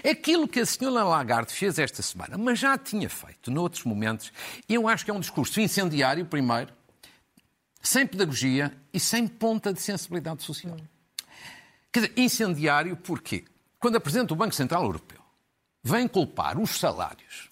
Aquilo 0.09 0.49
que 0.49 0.61
a 0.61 0.67
senhora 0.67 1.05
Lagarde 1.05 1.53
fez 1.53 1.79
esta 1.79 2.03
semana, 2.03 2.37
mas 2.37 2.59
já 2.59 2.77
tinha 2.77 3.09
feito 3.09 3.51
noutros 3.51 3.85
momentos, 3.85 4.33
eu 4.69 4.89
acho 4.89 5.05
que 5.05 5.11
é 5.11 5.15
um 5.15 5.21
discurso 5.21 5.61
incendiário, 5.61 6.27
primeiro, 6.27 6.73
sem 7.81 8.07
pedagogia 8.07 8.77
e 8.93 8.99
sem 8.99 9.27
ponta 9.29 9.73
de 9.73 9.81
sensibilidade 9.81 10.43
social. 10.43 10.77
Quer 11.93 12.01
dizer, 12.01 12.13
incendiário 12.17 12.97
porque, 12.97 13.45
quando 13.79 13.97
apresenta 13.97 14.33
o 14.33 14.37
Banco 14.37 14.55
Central 14.55 14.83
Europeu, 14.83 15.21
vem 15.83 16.09
culpar 16.09 16.59
os 16.59 16.71
salários 16.71 17.51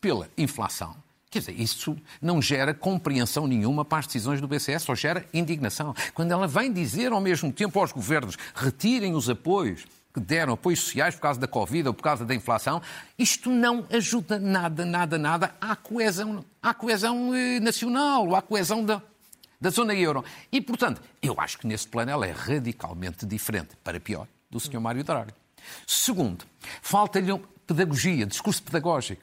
pela 0.00 0.28
inflação, 0.36 0.96
Quer 1.36 1.52
dizer, 1.52 1.60
isso 1.60 1.94
não 2.18 2.40
gera 2.40 2.72
compreensão 2.72 3.46
nenhuma 3.46 3.84
para 3.84 3.98
as 3.98 4.06
decisões 4.06 4.40
do 4.40 4.48
BCE, 4.48 4.78
só 4.80 4.94
gera 4.94 5.26
indignação. 5.34 5.94
Quando 6.14 6.32
ela 6.32 6.48
vem 6.48 6.72
dizer 6.72 7.12
ao 7.12 7.20
mesmo 7.20 7.52
tempo 7.52 7.78
aos 7.78 7.92
governos 7.92 8.38
retirem 8.54 9.14
os 9.14 9.28
apoios 9.28 9.84
que 10.14 10.18
deram 10.18 10.54
apoios 10.54 10.80
sociais 10.80 11.14
por 11.14 11.20
causa 11.20 11.38
da 11.38 11.46
Covid 11.46 11.88
ou 11.88 11.92
por 11.92 12.02
causa 12.02 12.24
da 12.24 12.34
inflação, 12.34 12.80
isto 13.18 13.50
não 13.50 13.86
ajuda 13.92 14.38
nada, 14.38 14.86
nada, 14.86 15.18
nada 15.18 15.54
à 15.60 15.76
coesão, 15.76 16.42
à 16.62 16.72
coesão 16.72 17.34
eh, 17.34 17.60
nacional, 17.60 18.34
à 18.34 18.40
coesão 18.40 18.82
da, 18.82 19.02
da 19.60 19.68
zona 19.68 19.94
euro. 19.94 20.24
E, 20.50 20.58
portanto, 20.62 21.02
eu 21.20 21.38
acho 21.38 21.58
que 21.58 21.66
nesse 21.66 21.86
plano 21.86 22.10
ela 22.10 22.26
é 22.26 22.30
radicalmente 22.30 23.26
diferente, 23.26 23.76
para 23.84 24.00
pior, 24.00 24.26
do 24.50 24.58
Sr. 24.58 24.80
Mário 24.80 25.04
Draghi. 25.04 25.34
Segundo, 25.86 26.46
falta-lhe 26.80 27.38
pedagogia, 27.66 28.24
discurso 28.24 28.62
pedagógico, 28.62 29.20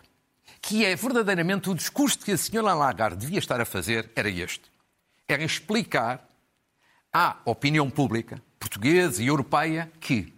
que 0.66 0.86
é 0.86 0.96
verdadeiramente 0.96 1.70
o 1.70 1.76
discurso 1.76 2.20
que 2.20 2.32
a 2.32 2.36
Sra. 2.36 2.74
Lagarde 2.74 3.18
devia 3.18 3.38
estar 3.38 3.60
a 3.60 3.66
fazer, 3.66 4.10
era 4.16 4.30
este. 4.30 4.72
Era 5.28 5.44
explicar 5.44 6.26
à 7.12 7.36
opinião 7.44 7.90
pública, 7.90 8.42
portuguesa 8.58 9.22
e 9.22 9.28
europeia, 9.28 9.92
que 10.00 10.34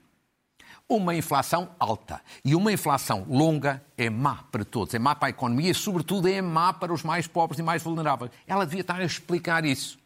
uma 0.89 1.15
inflação 1.15 1.69
alta 1.77 2.21
e 2.43 2.55
uma 2.55 2.71
inflação 2.71 3.23
longa 3.29 3.83
é 3.95 4.09
má 4.09 4.43
para 4.51 4.65
todos, 4.65 4.95
é 4.95 4.99
má 4.99 5.13
para 5.13 5.27
a 5.27 5.29
economia 5.29 5.69
e, 5.69 5.75
sobretudo, 5.75 6.27
é 6.27 6.41
má 6.41 6.73
para 6.73 6.91
os 6.91 7.03
mais 7.03 7.27
pobres 7.27 7.59
e 7.59 7.63
mais 7.63 7.83
vulneráveis. 7.83 8.31
Ela 8.47 8.65
devia 8.65 8.81
estar 8.81 8.99
a 8.99 9.05
explicar 9.05 9.63
isso. 9.63 9.99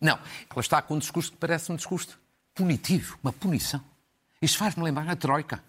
Não, 0.00 0.16
ela 0.48 0.60
está 0.60 0.80
com 0.80 0.94
um 0.94 0.98
discurso 0.98 1.32
que 1.32 1.38
parece 1.38 1.72
um 1.72 1.76
discurso 1.76 2.16
punitivo, 2.54 3.18
uma 3.20 3.32
punição. 3.32 3.82
Isto 4.46 4.58
faz-me 4.58 4.84
lembrar 4.84 5.08
a 5.10 5.16
Troika. 5.16 5.60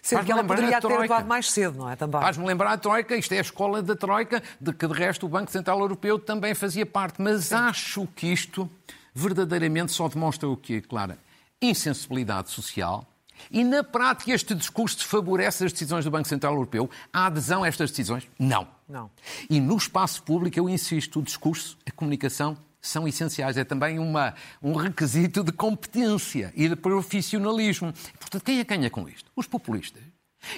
Sendo 0.00 0.24
que 0.24 0.30
ela 0.30 0.44
poderia 0.44 0.80
ter 0.80 0.92
atuado 0.92 1.26
mais 1.26 1.50
cedo, 1.50 1.78
não 1.78 1.90
é? 1.90 1.96
Também. 1.96 2.20
Faz-me 2.20 2.46
lembrar 2.46 2.72
a 2.72 2.78
Troika, 2.78 3.16
isto 3.16 3.32
é 3.32 3.38
a 3.38 3.40
escola 3.40 3.82
da 3.82 3.96
Troika, 3.96 4.40
de 4.60 4.72
que 4.72 4.86
de 4.86 4.94
resto 4.94 5.26
o 5.26 5.28
Banco 5.28 5.50
Central 5.50 5.80
Europeu 5.80 6.20
também 6.20 6.54
fazia 6.54 6.86
parte. 6.86 7.20
Mas 7.20 7.46
Sim. 7.46 7.56
acho 7.56 8.06
que 8.14 8.28
isto 8.28 8.70
verdadeiramente 9.12 9.90
só 9.90 10.08
demonstra 10.08 10.48
o 10.48 10.56
quê, 10.56 10.80
Clara? 10.80 11.18
Insensibilidade 11.60 12.50
social. 12.50 13.04
E 13.50 13.64
na 13.64 13.82
prática 13.82 14.30
este 14.30 14.54
discurso 14.54 15.04
favorece 15.04 15.64
as 15.64 15.72
decisões 15.72 16.04
do 16.04 16.10
Banco 16.12 16.28
Central 16.28 16.54
Europeu. 16.54 16.88
A 17.12 17.26
adesão 17.26 17.64
a 17.64 17.68
estas 17.68 17.90
decisões? 17.90 18.28
Não. 18.38 18.68
Não. 18.88 19.10
E 19.50 19.58
no 19.58 19.76
espaço 19.76 20.22
público, 20.22 20.56
eu 20.56 20.68
insisto, 20.68 21.18
o 21.18 21.22
discurso, 21.22 21.76
a 21.84 21.90
comunicação 21.90 22.56
são 22.82 23.06
essenciais. 23.06 23.56
É 23.56 23.64
também 23.64 23.98
uma, 23.98 24.34
um 24.60 24.74
requisito 24.74 25.44
de 25.44 25.52
competência 25.52 26.52
e 26.56 26.68
de 26.68 26.76
profissionalismo. 26.76 27.94
Portanto, 28.18 28.42
quem 28.42 28.58
é 28.58 28.64
ganha 28.64 28.90
com 28.90 29.08
isto? 29.08 29.30
Os 29.36 29.46
populistas. 29.46 30.02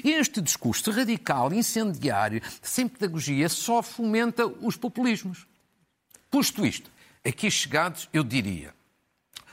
Este 0.03 0.41
discurso 0.41 0.91
radical, 0.91 1.53
incendiário, 1.53 2.41
sem 2.63 2.89
pedagogia, 2.89 3.49
só 3.51 3.83
fomenta 3.83 4.47
os 4.47 4.77
populismos. 4.77 5.47
Posto 6.31 6.65
isto, 6.65 6.91
aqui 7.23 7.51
chegados, 7.51 8.09
eu 8.11 8.25
diria: 8.25 8.75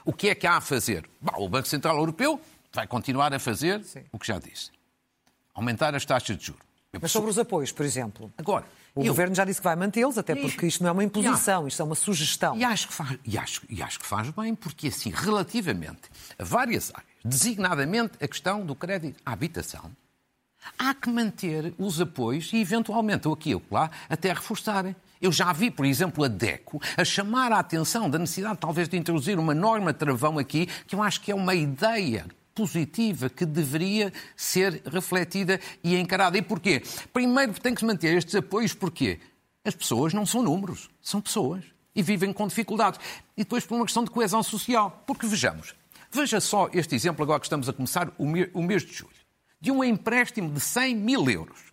o 0.05 0.13
que 0.13 0.29
é 0.29 0.35
que 0.35 0.47
há 0.47 0.55
a 0.55 0.61
fazer? 0.61 1.07
Bom, 1.19 1.45
o 1.45 1.49
Banco 1.49 1.67
Central 1.67 1.97
Europeu 1.97 2.39
vai 2.71 2.87
continuar 2.87 3.33
a 3.33 3.39
fazer 3.39 3.83
Sim. 3.83 4.05
o 4.09 4.17
que 4.17 4.25
já 4.25 4.39
disse: 4.39 4.71
aumentar 5.53 5.93
as 5.93 6.05
taxas 6.05 6.37
de 6.37 6.45
juros. 6.45 6.63
Mas 6.99 7.11
sobre 7.11 7.29
os 7.29 7.37
apoios, 7.37 7.71
por 7.71 7.85
exemplo. 7.85 8.33
Agora, 8.37 8.65
o 8.93 9.01
eu... 9.01 9.07
governo 9.07 9.33
já 9.33 9.45
disse 9.45 9.59
que 9.59 9.63
vai 9.63 9.75
mantê-los, 9.75 10.17
até 10.17 10.35
porque 10.35 10.67
isto 10.67 10.83
não 10.83 10.89
é 10.89 10.91
uma 10.91 11.03
imposição, 11.03 11.67
isto 11.67 11.81
é 11.81 11.85
uma 11.85 11.95
sugestão. 11.95 12.57
E 12.57 12.63
acho, 12.63 12.87
que 12.87 12.93
faz, 12.93 13.17
e, 13.25 13.37
acho, 13.37 13.61
e 13.69 13.81
acho 13.81 13.99
que 13.99 14.05
faz 14.05 14.29
bem, 14.31 14.53
porque 14.53 14.87
assim, 14.87 15.11
relativamente 15.11 16.01
a 16.37 16.43
várias 16.43 16.91
áreas, 16.93 17.09
designadamente 17.23 18.13
a 18.21 18.27
questão 18.27 18.65
do 18.65 18.75
crédito 18.75 19.21
à 19.25 19.31
habitação, 19.31 19.91
há 20.77 20.93
que 20.93 21.09
manter 21.09 21.73
os 21.77 22.01
apoios 22.01 22.51
e, 22.51 22.57
eventualmente, 22.57 23.27
ou 23.27 23.33
aqui 23.33 23.55
ou 23.55 23.61
lá, 23.71 23.89
até 24.09 24.33
reforçarem. 24.33 24.95
Eu 25.21 25.31
já 25.31 25.53
vi, 25.53 25.69
por 25.71 25.85
exemplo, 25.85 26.23
a 26.23 26.27
DECO 26.27 26.81
a 26.97 27.05
chamar 27.05 27.51
a 27.51 27.59
atenção 27.59 28.09
da 28.09 28.17
necessidade, 28.17 28.57
talvez, 28.59 28.89
de 28.89 28.97
introduzir 28.97 29.39
uma 29.39 29.53
norma 29.53 29.93
travão 29.93 30.37
aqui, 30.37 30.65
que 30.87 30.95
eu 30.95 31.01
acho 31.01 31.21
que 31.21 31.31
é 31.31 31.35
uma 31.35 31.55
ideia 31.55 32.25
positiva 32.53 33.29
que 33.29 33.45
deveria 33.45 34.11
ser 34.35 34.81
refletida 34.85 35.59
e 35.83 35.95
encarada. 35.95 36.37
E 36.37 36.41
porquê? 36.41 36.81
Primeiro 37.11 37.53
tem 37.53 37.73
que 37.73 37.81
se 37.81 37.85
manter 37.85 38.15
estes 38.17 38.35
apoios, 38.35 38.73
porquê? 38.73 39.19
As 39.63 39.75
pessoas 39.75 40.13
não 40.13 40.25
são 40.25 40.41
números, 40.41 40.89
são 41.01 41.21
pessoas 41.21 41.63
e 41.95 42.01
vivem 42.01 42.33
com 42.33 42.47
dificuldades. 42.47 42.99
E 43.37 43.43
depois 43.43 43.65
por 43.65 43.75
uma 43.75 43.85
questão 43.85 44.03
de 44.03 44.11
coesão 44.11 44.41
social. 44.41 45.03
Porque 45.05 45.27
vejamos, 45.27 45.75
veja 46.11 46.39
só 46.39 46.69
este 46.73 46.95
exemplo 46.95 47.23
agora 47.23 47.39
que 47.39 47.45
estamos 47.45 47.69
a 47.69 47.73
começar 47.73 48.11
o 48.17 48.25
mês 48.61 48.83
de 48.83 48.93
julho, 48.93 49.11
de 49.59 49.71
um 49.71 49.83
empréstimo 49.83 50.51
de 50.51 50.59
100 50.59 50.95
mil 50.95 51.29
euros. 51.29 51.71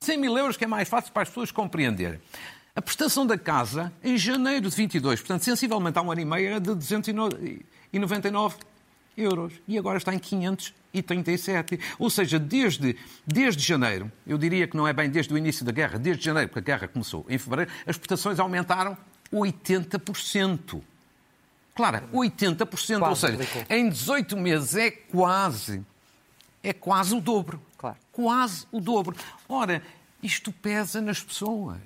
100 0.00 0.18
mil 0.18 0.36
euros 0.36 0.56
que 0.56 0.64
é 0.64 0.66
mais 0.66 0.88
fácil 0.88 1.12
para 1.12 1.22
as 1.22 1.28
pessoas 1.28 1.50
compreenderem. 1.50 2.20
A 2.74 2.82
prestação 2.82 3.26
da 3.26 3.38
casa, 3.38 3.90
em 4.04 4.18
janeiro 4.18 4.68
de 4.68 4.76
22, 4.76 5.20
portanto, 5.20 5.42
sensivelmente 5.42 5.98
há 5.98 6.02
um 6.02 6.12
ano 6.12 6.20
e 6.20 6.24
meio, 6.26 6.48
era 6.48 6.60
de 6.60 6.74
299 6.74 8.56
euros 9.16 9.54
e 9.66 9.78
agora 9.78 9.98
está 9.98 10.14
em 10.14 10.18
537. 10.18 11.80
Ou 11.98 12.10
seja, 12.10 12.38
desde, 12.38 12.96
desde 13.26 13.62
janeiro, 13.62 14.10
eu 14.26 14.36
diria 14.36 14.66
que 14.66 14.76
não 14.76 14.86
é 14.86 14.92
bem 14.92 15.08
desde 15.08 15.32
o 15.32 15.38
início 15.38 15.64
da 15.64 15.72
guerra, 15.72 15.98
desde 15.98 16.24
janeiro, 16.24 16.48
porque 16.48 16.70
a 16.70 16.76
guerra 16.76 16.88
começou 16.88 17.24
em 17.28 17.38
fevereiro, 17.38 17.70
as 17.86 17.96
exportações 17.96 18.38
aumentaram 18.38 18.96
80%. 19.32 20.82
Claro, 21.74 22.08
80%. 22.12 22.98
Quase, 22.98 23.04
ou 23.04 23.16
seja, 23.16 23.66
em 23.68 23.88
18 23.88 24.36
meses 24.36 24.74
é 24.76 24.90
quase, 24.90 25.84
é 26.62 26.72
quase 26.72 27.14
o 27.14 27.20
dobro. 27.20 27.60
Claro. 27.76 27.96
Quase 28.10 28.66
o 28.72 28.80
dobro. 28.80 29.14
Ora, 29.48 29.82
isto 30.22 30.50
pesa 30.50 31.00
nas 31.00 31.22
pessoas. 31.22 31.78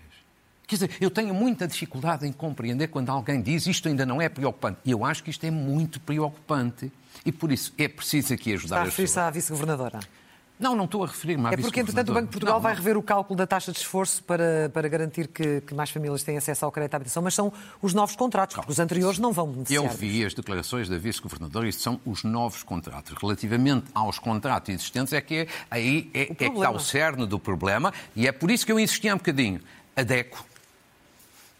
Quer 0.71 0.77
dizer, 0.77 0.91
eu 1.01 1.11
tenho 1.11 1.35
muita 1.35 1.67
dificuldade 1.67 2.25
em 2.25 2.31
compreender 2.31 2.87
quando 2.87 3.11
alguém 3.11 3.43
diz 3.43 3.67
isto 3.67 3.89
ainda 3.89 4.07
não 4.07 4.23
é 4.23 4.29
preocupante. 4.29 4.79
E 4.85 4.93
eu 4.93 5.05
acho 5.05 5.25
que 5.25 5.29
isto 5.29 5.45
é 5.45 5.51
muito 5.51 5.99
preocupante. 5.99 6.93
E 7.27 7.33
por 7.33 7.51
isso 7.51 7.73
é 7.77 7.89
preciso 7.89 8.33
aqui 8.33 8.53
ajudar 8.53 8.77
Está 8.77 8.83
a 8.83 8.85
referir-se 8.85 9.19
à 9.19 9.31
vice-governadora? 9.31 9.99
Não, 10.61 10.77
não 10.77 10.85
estou 10.85 11.03
a 11.03 11.09
referir-me 11.09 11.49
à 11.49 11.51
É 11.51 11.57
porque, 11.57 11.81
entretanto, 11.81 12.11
o 12.11 12.15
Banco 12.15 12.27
de 12.27 12.33
Portugal 12.33 12.55
não, 12.55 12.61
vai 12.61 12.73
rever 12.73 12.97
o 12.97 13.03
cálculo 13.03 13.37
da 13.37 13.49
taxa 13.49 13.73
de 13.73 13.79
esforço 13.79 14.23
para, 14.23 14.71
para 14.73 14.87
garantir 14.87 15.27
que, 15.27 15.61
que, 15.63 15.75
mais 15.75 15.91
famílias 15.91 16.23
têm 16.23 16.37
acesso 16.37 16.65
ao 16.65 16.71
crédito 16.71 16.95
à 16.95 16.97
habitação, 16.99 17.21
mas 17.21 17.35
são 17.35 17.53
os 17.83 17.93
novos 17.93 18.15
contratos, 18.15 18.55
porque 18.55 18.71
os 18.71 18.79
anteriores 18.79 19.19
não 19.19 19.33
vão 19.33 19.49
beneficiar. 19.49 19.83
Eu 19.83 19.91
vi 19.91 20.25
as 20.25 20.35
declarações 20.35 20.89
da 20.89 20.99
vice-governadora 20.99 21.67
e 21.67 21.73
são 21.73 22.01
os 22.07 22.23
novos 22.23 22.63
contratos. 22.63 23.13
Relativamente 23.21 23.87
aos 23.93 24.21
contratos 24.21 24.73
existentes, 24.73 25.13
é 25.15 25.21
que 25.21 25.35
é, 25.35 25.47
aí 25.69 26.09
é, 26.15 26.23
é 26.23 26.27
que 26.27 26.45
está 26.45 26.71
o 26.71 26.79
cerne 26.79 27.27
do 27.27 27.41
problema 27.41 27.93
e 28.15 28.29
é 28.29 28.31
por 28.31 28.53
isso 28.53 28.65
que 28.65 28.71
eu 28.71 28.79
insisti 28.79 29.11
um 29.11 29.17
bocadinho. 29.17 29.61
Adeco 29.97 30.50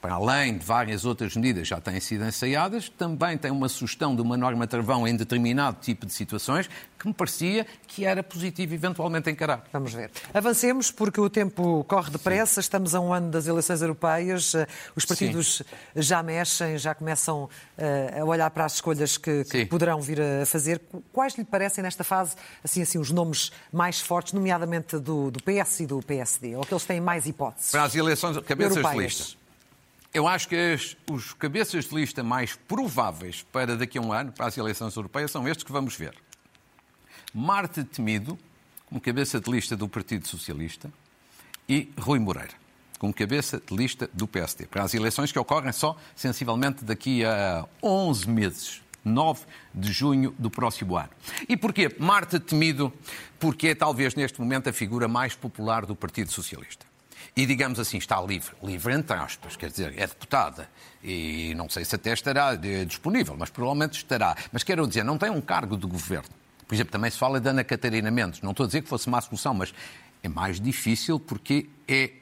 para 0.01 0.15
além 0.15 0.57
de 0.57 0.65
várias 0.65 1.05
outras 1.05 1.37
medidas 1.37 1.69
já 1.69 1.81
têm 1.81 2.01
sido 2.01 2.25
ensaiadas, 2.25 2.89
também 2.89 3.37
tem 3.37 3.51
uma 3.51 3.69
sugestão 3.69 4.17
de 4.17 4.23
uma 4.23 4.37
norma 4.37 4.67
travão 4.67 5.07
em 5.07 5.15
determinado 5.15 5.77
tipo 5.81 6.07
de 6.07 6.13
situações 6.13 6.71
que 6.99 7.07
me 7.07 7.15
parecia 7.15 7.67
que 7.87 8.05
era 8.05 8.23
positivo 8.23 8.75
eventualmente 8.75 9.31
encarar. 9.31 9.65
Vamos 9.73 9.93
ver. 9.93 10.11
Avancemos 10.33 10.91
porque 10.91 11.21
o 11.21 11.29
tempo 11.29 11.85
corre 11.85 12.11
depressa, 12.11 12.55
Sim. 12.55 12.61
estamos 12.61 12.95
a 12.95 13.01
um 13.01 13.13
ano 13.13 13.31
das 13.31 13.47
eleições 13.47 13.81
europeias, 13.81 14.55
eh, 14.55 14.67
os 14.95 15.05
partidos 15.05 15.57
Sim. 15.57 15.65
já 15.97 16.23
mexem, 16.23 16.79
já 16.79 16.95
começam 16.95 17.49
eh, 17.77 18.19
a 18.21 18.25
olhar 18.25 18.51
para 18.51 18.67
as 18.67 18.75
escolhas 18.75 19.17
que, 19.17 19.45
que 19.45 19.67
poderão 19.67 20.01
vir 20.01 20.21
a 20.21 20.47
fazer. 20.47 20.81
Quais 21.13 21.37
lhe 21.37 21.45
parecem 21.45 21.83
nesta 21.83 22.05
fase 22.05 22.37
assim, 22.63 22.83
assim, 22.83 22.99
os 22.99 23.11
nomes 23.11 23.51
mais 23.73 24.01
fortes, 24.01 24.33
nomeadamente 24.33 24.99
do, 24.99 25.31
do 25.31 25.43
PS 25.43 25.81
e 25.81 25.87
do 25.87 26.01
PSD, 26.03 26.57
ou 26.57 26.65
que 26.65 26.73
eles 26.73 26.85
têm 26.85 27.01
mais 27.01 27.27
hipóteses? 27.27 27.71
Para 27.71 27.85
as 27.85 27.95
eleições, 27.95 28.39
cabeças 28.41 28.77
europeias. 28.77 29.13
de 29.13 29.19
lista. 29.19 29.40
Eu 30.13 30.27
acho 30.27 30.49
que 30.49 30.57
as, 30.57 30.97
os 31.09 31.33
cabeças 31.35 31.85
de 31.85 31.95
lista 31.95 32.25
mais 32.25 32.57
prováveis 32.57 33.47
para 33.53 33.77
daqui 33.77 33.97
a 33.97 34.01
um 34.01 34.13
ano, 34.13 34.33
para 34.33 34.47
as 34.47 34.59
eleições 34.59 34.97
europeias, 34.97 35.31
são 35.31 35.47
estes 35.47 35.63
que 35.63 35.71
vamos 35.71 35.95
ver. 35.95 36.15
Marta 37.33 37.85
Temido, 37.85 38.37
como 38.87 39.01
cabeça 39.01 39.39
de 39.39 39.49
lista 39.49 39.77
do 39.77 39.89
Partido 39.89 40.27
Socialista, 40.27 40.93
e 41.69 41.93
Rui 41.97 42.19
Moreira, 42.19 42.55
como 42.99 43.15
cabeça 43.15 43.63
de 43.65 43.77
lista 43.77 44.11
do 44.13 44.27
PSD, 44.27 44.67
para 44.67 44.83
as 44.83 44.95
eleições 44.95 45.31
que 45.31 45.39
ocorrem 45.39 45.71
só, 45.71 45.97
sensivelmente, 46.17 46.85
daqui 46.85 47.25
a 47.25 47.65
11 47.81 48.29
meses. 48.29 48.83
9 49.03 49.47
de 49.75 49.91
junho 49.93 50.35
do 50.39 50.51
próximo 50.51 50.95
ano. 50.95 51.09
E 51.49 51.57
porquê? 51.57 51.91
Marta 51.99 52.39
Temido, 52.39 52.93
porque 53.39 53.69
é 53.69 53.75
talvez 53.75 54.15
neste 54.15 54.39
momento 54.39 54.69
a 54.69 54.75
figura 54.75 55.09
mais 55.09 55.35
popular 55.35 55.87
do 55.87 55.97
Partido 55.97 56.31
Socialista 56.31 56.90
e, 57.37 57.47
digamos 57.47 57.79
assim, 57.79 57.99
está 57.99 58.21
livre, 58.21 58.55
livre 58.63 58.93
entre 58.93 59.17
aspas, 59.17 59.57
quer 59.57 59.71
dizer, 59.71 59.95
é 59.97 60.07
deputada 60.07 60.69
e 61.03 61.55
não 61.57 61.69
sei 61.69 61.85
se 61.85 61.95
até 61.95 62.13
estará 62.13 62.55
disponível, 62.87 63.37
mas 63.39 63.51
provavelmente 63.51 63.97
estará. 63.97 64.37
Mas 64.53 64.63
quero 64.63 64.87
dizer, 64.87 65.05
não 65.05 65.17
tem 65.17 65.31
um 65.31 65.41
cargo 65.41 65.77
de 65.77 65.87
governo. 65.87 66.29
Por 66.67 66.75
exemplo, 66.75 66.93
também 66.93 67.11
se 67.11 67.19
fala 67.19 67.41
de 67.41 67.49
Ana 67.49 67.65
Catarina 67.65 68.11
Mendes. 68.11 68.43
Não 68.43 68.51
estou 68.51 68.65
a 68.65 68.67
dizer 68.67 68.83
que 68.83 68.89
fosse 68.89 69.07
uma 69.07 69.21
solução, 69.21 69.55
mas 69.55 69.73
é 70.23 70.29
mais 70.29 70.61
difícil 70.61 71.19
porque 71.19 71.69
é 71.89 72.13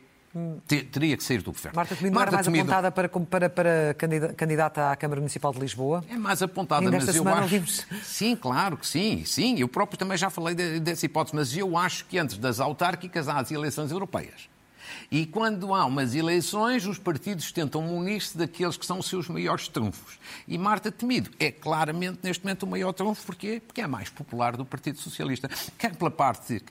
teria 0.67 1.17
que 1.17 1.25
sair 1.25 1.43
do 1.43 1.53
governo. 1.53 1.75
Marta 1.75 1.97
Temido 1.97 2.15
Marta 2.15 2.33
mais 2.33 2.47
Temido... 2.47 2.63
apontada 2.63 2.91
para, 2.91 3.09
para, 3.09 3.51
para 3.51 3.95
candidata 4.37 4.93
à 4.93 4.97
Câmara 4.97 5.21
Municipal 5.21 5.53
de 5.53 5.59
Lisboa? 5.59 6.05
É 6.09 6.17
mais 6.17 6.43
apontada, 6.43 6.89
mas 6.91 7.15
eu 7.15 7.27
acho... 7.27 7.43
Ouvimos... 7.43 7.87
Sim, 8.03 8.37
claro 8.37 8.77
que 8.77 8.87
sim, 8.87 9.25
sim. 9.25 9.59
Eu 9.59 9.69
próprio 9.69 9.99
também 9.99 10.17
já 10.17 10.31
falei 10.31 10.55
dessa 10.55 11.07
hipótese, 11.07 11.35
mas 11.35 11.57
eu 11.57 11.77
acho 11.77 12.05
que 12.05 12.19
antes 12.19 12.39
das 12.39 12.61
autárquicas 12.61 13.27
há 13.27 13.39
as 13.39 13.51
eleições 13.51 13.91
europeias. 13.91 14.49
E 15.11 15.27
quando 15.27 15.75
há 15.75 15.85
umas 15.85 16.15
eleições, 16.15 16.87
os 16.87 16.99
partidos 16.99 17.51
tentam 17.53 17.83
munir-se 17.83 18.37
daqueles 18.37 18.77
que 18.77 18.87
são 18.87 18.99
os 18.99 19.07
seus 19.07 19.29
maiores 19.29 19.69
trunfos. 19.69 20.19
E 20.47 20.57
Marta 20.59 20.91
Temido 20.91 21.31
é 21.39 21.51
claramente, 21.51 22.21
neste 22.23 22.45
momento, 22.45 22.63
o 22.65 22.67
maior 22.67 22.93
trunfo. 22.93 23.25
Porquê? 23.27 23.63
Porque 23.67 23.81
é 23.81 23.85
a 23.85 23.89
mais 23.89 24.09
popular 24.09 24.57
do 24.57 24.65
Partido 24.65 24.99
Socialista. 24.99 25.49
Quer 25.79 25.95
pela 25.97 26.11
parte, 26.11 26.63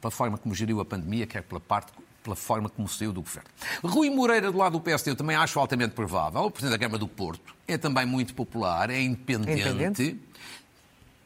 pela 0.00 0.10
forma 0.10 0.38
como 0.38 0.54
geriu 0.54 0.80
a 0.80 0.84
pandemia, 0.84 1.26
quer 1.26 1.42
pela 1.42 1.60
parte 1.60 1.92
pela 2.22 2.36
forma 2.36 2.68
como 2.68 2.88
saiu 2.88 3.12
do 3.12 3.20
governo. 3.20 3.48
Rui 3.82 4.08
Moreira, 4.08 4.50
do 4.50 4.58
lado 4.58 4.72
do 4.72 4.80
PSD, 4.80 5.10
eu 5.10 5.16
também 5.16 5.36
acho 5.36 5.58
altamente 5.58 5.92
provável. 5.92 6.42
O 6.42 6.50
Presidente 6.50 6.78
da 6.78 6.78
Câmara 6.78 6.98
do 6.98 7.08
Porto 7.08 7.54
é 7.66 7.76
também 7.76 8.06
muito 8.06 8.34
popular, 8.34 8.90
é 8.90 9.00
independente. 9.00 9.60
independente. 9.60 10.20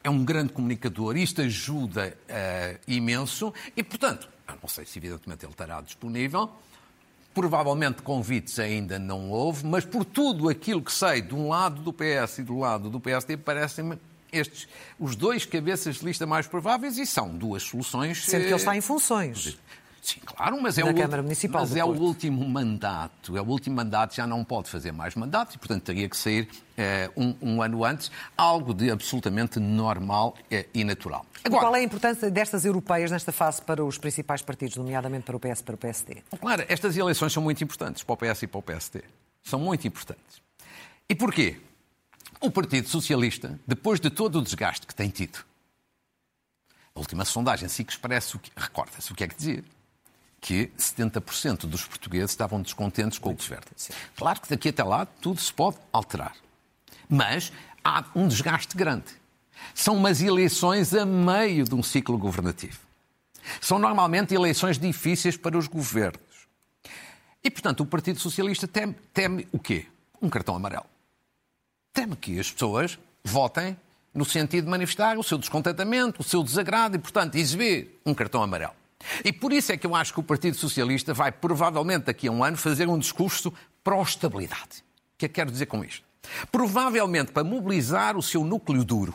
É 0.07 0.09
um 0.09 0.25
grande 0.25 0.53
comunicador, 0.53 1.17
isto 1.17 1.43
ajuda 1.43 2.17
uh, 2.31 2.81
imenso 2.87 3.53
e, 3.77 3.83
portanto, 3.83 4.29
não 4.63 4.69
sei 4.69 4.87
se 4.87 5.01
evidentemente 5.01 5.45
ele 5.45 5.51
estará 5.51 5.81
disponível. 5.81 6.49
Provavelmente 7.35 8.03
convites 8.03 8.61
ainda 8.61 9.01
não 9.01 9.29
houve, 9.33 9.67
mas 9.67 9.85
por 9.85 10.05
tudo 10.05 10.49
aquilo 10.49 10.81
que 10.81 10.93
sei 10.93 11.21
de 11.21 11.35
um 11.35 11.49
lado 11.49 11.83
do 11.83 11.93
PS 11.93 12.39
e 12.39 12.45
do 12.45 12.57
lado 12.57 12.89
do 12.89 13.01
PSD, 13.01 13.37
parecem-me 13.37 13.99
estes 14.31 14.69
os 14.97 15.17
dois 15.17 15.45
cabeças 15.45 15.97
de 15.97 16.05
lista 16.05 16.25
mais 16.25 16.47
prováveis 16.47 16.99
e 16.99 17.05
são 17.05 17.37
duas 17.37 17.65
soluções. 17.65 18.27
Sendo 18.27 18.43
que 18.43 18.47
ele 18.47 18.55
está 18.55 18.77
em 18.77 18.81
funções. 18.81 19.59
Sim, 20.07 20.21
claro, 20.25 20.63
mas, 20.63 20.79
é 20.79 20.85
o, 20.85 20.95
Câmara 20.95 21.21
Municipal 21.21 21.63
mas 21.63 21.75
é 21.75 21.85
o 21.85 21.89
último 21.89 22.49
mandato. 22.49 23.37
É 23.37 23.41
o 23.41 23.45
último 23.45 23.75
mandato, 23.75 24.15
já 24.15 24.25
não 24.25 24.45
pode 24.45 24.71
fazer 24.71 24.93
mais 24.93 25.17
mandatos 25.17 25.57
e, 25.57 25.59
portanto, 25.59 25.83
teria 25.83 26.09
que 26.09 26.17
sair 26.17 26.49
eh, 26.77 27.11
um, 27.17 27.35
um, 27.43 27.61
ano 27.61 27.85
antes, 27.85 28.13
algo 28.37 28.73
de 28.73 28.89
absolutamente 28.89 29.59
normal 29.59 30.37
eh, 30.49 30.69
e 30.73 30.85
natural. 30.85 31.27
Agora, 31.43 31.61
e 31.61 31.61
qual 31.61 31.75
é 31.75 31.81
a 31.81 31.83
importância 31.83 32.31
destas 32.31 32.65
europeias 32.65 33.11
nesta 33.11 33.33
fase 33.33 33.61
para 33.61 33.85
os 33.85 33.99
principais 33.99 34.43
partidos, 34.43 34.77
nomeadamente 34.77 35.25
para 35.25 35.37
o 35.37 35.41
PS 35.41 35.59
e 35.59 35.65
para 35.65 35.75
o 35.75 35.79
PSD? 35.79 36.23
Claro, 36.41 36.65
estas 36.69 36.97
eleições 36.97 37.33
são 37.33 37.43
muito 37.43 37.65
importantes 37.65 38.05
para 38.05 38.13
o 38.13 38.17
PS 38.17 38.43
e 38.43 38.47
para 38.47 38.59
o 38.61 38.63
PSD. 38.63 39.03
São 39.43 39.59
muito 39.59 39.89
importantes. 39.89 40.41
E 41.09 41.17
porquê? 41.17 41.57
O 42.41 42.49
Partido 42.49 42.89
Socialista, 42.89 43.59
depois 43.67 43.99
de 43.99 44.09
todo 44.09 44.39
o 44.39 44.43
desgaste 44.43 44.87
que 44.87 44.95
tem 44.95 45.09
tido, 45.09 45.41
a 46.95 47.01
última 47.01 47.25
sondagem 47.25 47.69
SIC 47.69 47.91
expressa 47.91 48.37
o 48.37 48.41
que. 48.41 48.53
Recorda-se 48.57 49.11
o 49.11 49.17
que 49.17 49.25
é 49.25 49.29
que 49.29 49.35
dizia 49.35 49.65
que 50.47 50.69
70% 50.79 51.67
dos 51.67 51.85
portugueses 51.85 52.31
estavam 52.31 52.63
descontentes 52.63 53.19
com 53.19 53.31
o 53.31 53.35
governo. 53.35 53.67
Claro 54.17 54.41
que 54.41 54.49
daqui 54.49 54.69
até 54.69 54.85
lá 54.85 55.05
tudo 55.05 55.41
se 55.41 55.53
pode 55.53 55.77
alterar. 55.93 56.37
Mas 57.09 57.53
há 57.83 58.05
um 58.15 58.29
desgaste 58.29 58.77
grande. 58.77 59.07
São 59.75 59.97
umas 59.97 60.23
eleições 60.23 60.95
a 60.95 61.05
meio 61.05 61.65
de 61.65 61.75
um 61.75 61.83
ciclo 61.83 62.17
governativo. 62.17 62.79
São 63.61 63.77
normalmente 63.77 64.37
eleições 64.37 64.79
difíceis 64.79 65.37
para 65.37 65.59
os 65.59 65.67
governos. 65.67 66.21
E, 67.43 67.51
portanto, 67.51 67.81
o 67.81 67.87
Partido 67.87 68.21
Socialista 68.21 68.69
teme, 68.69 68.95
teme 69.13 69.49
o 69.51 69.59
quê? 69.59 69.87
Um 70.23 70.31
cartão 70.31 70.55
amarelo. 70.55 70.87
Teme 71.93 72.15
que 72.15 72.39
as 72.39 72.53
pessoas 72.53 72.97
votem 73.25 73.77
no 74.15 74.25
sentido 74.25 74.67
de 74.67 74.71
manifestar 74.71 75.19
o 75.19 75.25
seu 75.25 75.39
descontentamento, 75.39 76.21
o 76.21 76.25
seu 76.25 76.45
desagrado 76.45 76.95
e, 76.95 77.01
portanto, 77.01 77.35
exibir 77.35 78.01
um 78.07 78.15
cartão 78.15 78.45
amarelo. 78.45 78.86
E 79.25 79.33
por 79.33 79.53
isso 79.53 79.73
é 79.73 79.77
que 79.77 79.87
eu 79.87 79.95
acho 79.95 80.13
que 80.13 80.21
o 80.21 80.23
Partido 80.23 80.57
Socialista 80.57 81.15
vai, 81.15 81.31
provavelmente 81.33 82.05
daqui 82.05 82.29
a 82.29 82.33
um 82.33 82.43
ano, 82.43 82.57
fazer 82.57 82.89
um 82.89 82.99
discurso 82.99 83.53
pró-estabilidade. 83.83 84.85
O 85.15 85.19
que 85.19 85.27
é 85.27 85.29
que 85.29 85.35
quero 85.35 85.51
dizer 85.51 85.67
com 85.67 85.85
isto? 85.85 86.05
Provavelmente 86.51 87.33
para 87.33 87.45
mobilizar 87.45 88.17
o 88.17 88.23
seu 88.23 88.45
núcleo 88.45 88.85
duro. 88.85 89.15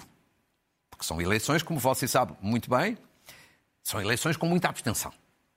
Porque 0.89 1.05
são 1.05 1.21
eleições, 1.21 1.63
como 1.63 1.79
você 1.79 2.07
sabe 2.07 2.33
muito 2.41 2.69
bem, 2.69 2.97
são 3.83 3.99
eleições 3.99 4.37
com 4.37 4.45
muita 4.45 4.69
abstenção. 4.69 5.11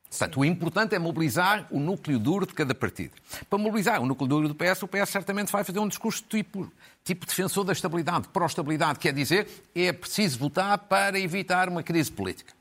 Portanto, 0.09 0.39
o 0.39 0.45
importante 0.45 0.95
é 0.95 0.99
mobilizar 0.99 1.67
o 1.73 1.81
núcleo 1.81 2.21
duro 2.21 2.47
de 2.47 2.55
cada 2.55 2.73
partido. 2.73 3.13
Para 3.51 3.59
mobilizar 3.59 4.01
o 4.01 4.07
núcleo 4.07 4.29
duro 4.29 4.49
do 4.49 4.55
PS, 4.55 4.85
o 4.85 4.89
PS 4.89 5.11
certamente 5.11 5.51
vai 5.51 5.65
fazer 5.65 5.81
um 5.81 5.89
discurso 5.89 6.23
tipo, 6.29 6.73
tipo 7.03 7.27
defensor 7.27 7.65
da 7.65 7.73
estabilidade, 7.73 8.29
pró-estabilidade, 8.29 9.01
quer 9.01 9.13
dizer, 9.13 9.49
é 9.75 9.93
preciso 9.93 10.39
votar 10.39 10.79
para 10.79 11.19
evitar 11.19 11.69
uma 11.69 11.83
crise 11.83 12.13
política. 12.13 12.54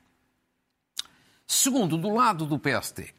Segundo, 1.54 1.98
do 1.98 2.10
lado 2.10 2.48
do 2.48 2.58
PSD, 2.58 3.10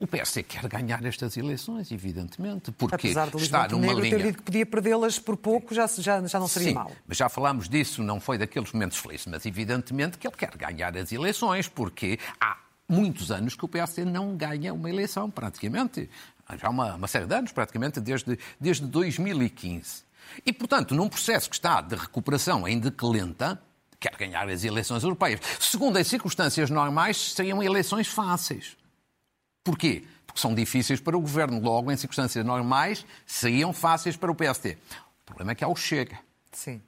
o 0.00 0.06
PSD 0.06 0.42
quer 0.42 0.66
ganhar 0.66 1.04
estas 1.04 1.36
eleições, 1.36 1.92
evidentemente, 1.92 2.72
porque 2.72 2.94
Apesar 2.94 3.28
de 3.28 3.36
está 3.36 3.68
numa 3.68 3.86
Negro 3.86 4.00
linha... 4.00 4.16
ter 4.16 4.24
dito 4.24 4.38
que 4.38 4.42
podia 4.44 4.64
perdê-las 4.64 5.18
por 5.18 5.36
pouco, 5.36 5.74
já, 5.74 5.86
já, 5.86 6.26
já 6.26 6.40
não 6.40 6.48
seria 6.48 6.68
Sim, 6.68 6.74
mal. 6.74 6.90
mas 7.06 7.18
já 7.18 7.28
falámos 7.28 7.68
disso, 7.68 8.02
não 8.02 8.18
foi 8.18 8.38
daqueles 8.38 8.72
momentos 8.72 8.96
felizes, 8.96 9.26
mas 9.26 9.44
evidentemente 9.44 10.16
que 10.16 10.26
ele 10.26 10.34
quer 10.34 10.56
ganhar 10.56 10.96
as 10.96 11.12
eleições, 11.12 11.68
porque 11.68 12.18
há 12.40 12.56
muitos 12.88 13.30
anos 13.30 13.54
que 13.54 13.64
o 13.66 13.68
PSD 13.68 14.06
não 14.06 14.34
ganha 14.34 14.72
uma 14.72 14.88
eleição, 14.88 15.30
praticamente. 15.30 16.08
Já 16.58 16.68
há 16.68 16.70
uma, 16.70 16.94
uma 16.94 17.06
série 17.06 17.26
de 17.26 17.34
anos, 17.34 17.52
praticamente, 17.52 18.00
desde, 18.00 18.38
desde 18.58 18.86
2015. 18.86 20.02
E, 20.44 20.52
portanto, 20.52 20.94
num 20.94 21.10
processo 21.10 21.48
que 21.50 21.56
está 21.56 21.82
de 21.82 21.94
recuperação 21.94 22.64
ainda 22.64 22.90
que 22.90 23.04
lenta, 23.04 23.60
quer 24.08 24.16
ganhar 24.16 24.48
as 24.48 24.64
eleições 24.64 25.02
europeias. 25.02 25.40
Segundo 25.58 25.96
as 25.96 26.06
circunstâncias 26.06 26.70
normais, 26.70 27.32
seriam 27.32 27.62
eleições 27.62 28.06
fáceis. 28.06 28.76
Porquê? 29.64 30.04
Porque 30.26 30.40
são 30.40 30.54
difíceis 30.54 31.00
para 31.00 31.16
o 31.16 31.20
governo. 31.20 31.60
Logo, 31.60 31.90
em 31.90 31.96
circunstâncias 31.96 32.44
normais, 32.44 33.04
seriam 33.26 33.72
fáceis 33.72 34.16
para 34.16 34.30
o 34.30 34.34
PSD. 34.34 34.76
O 35.22 35.24
problema 35.26 35.52
é 35.52 35.54
que 35.54 35.64
há 35.64 35.68
o 35.68 35.76
Chega. 35.76 36.18
Sim. 36.52 36.80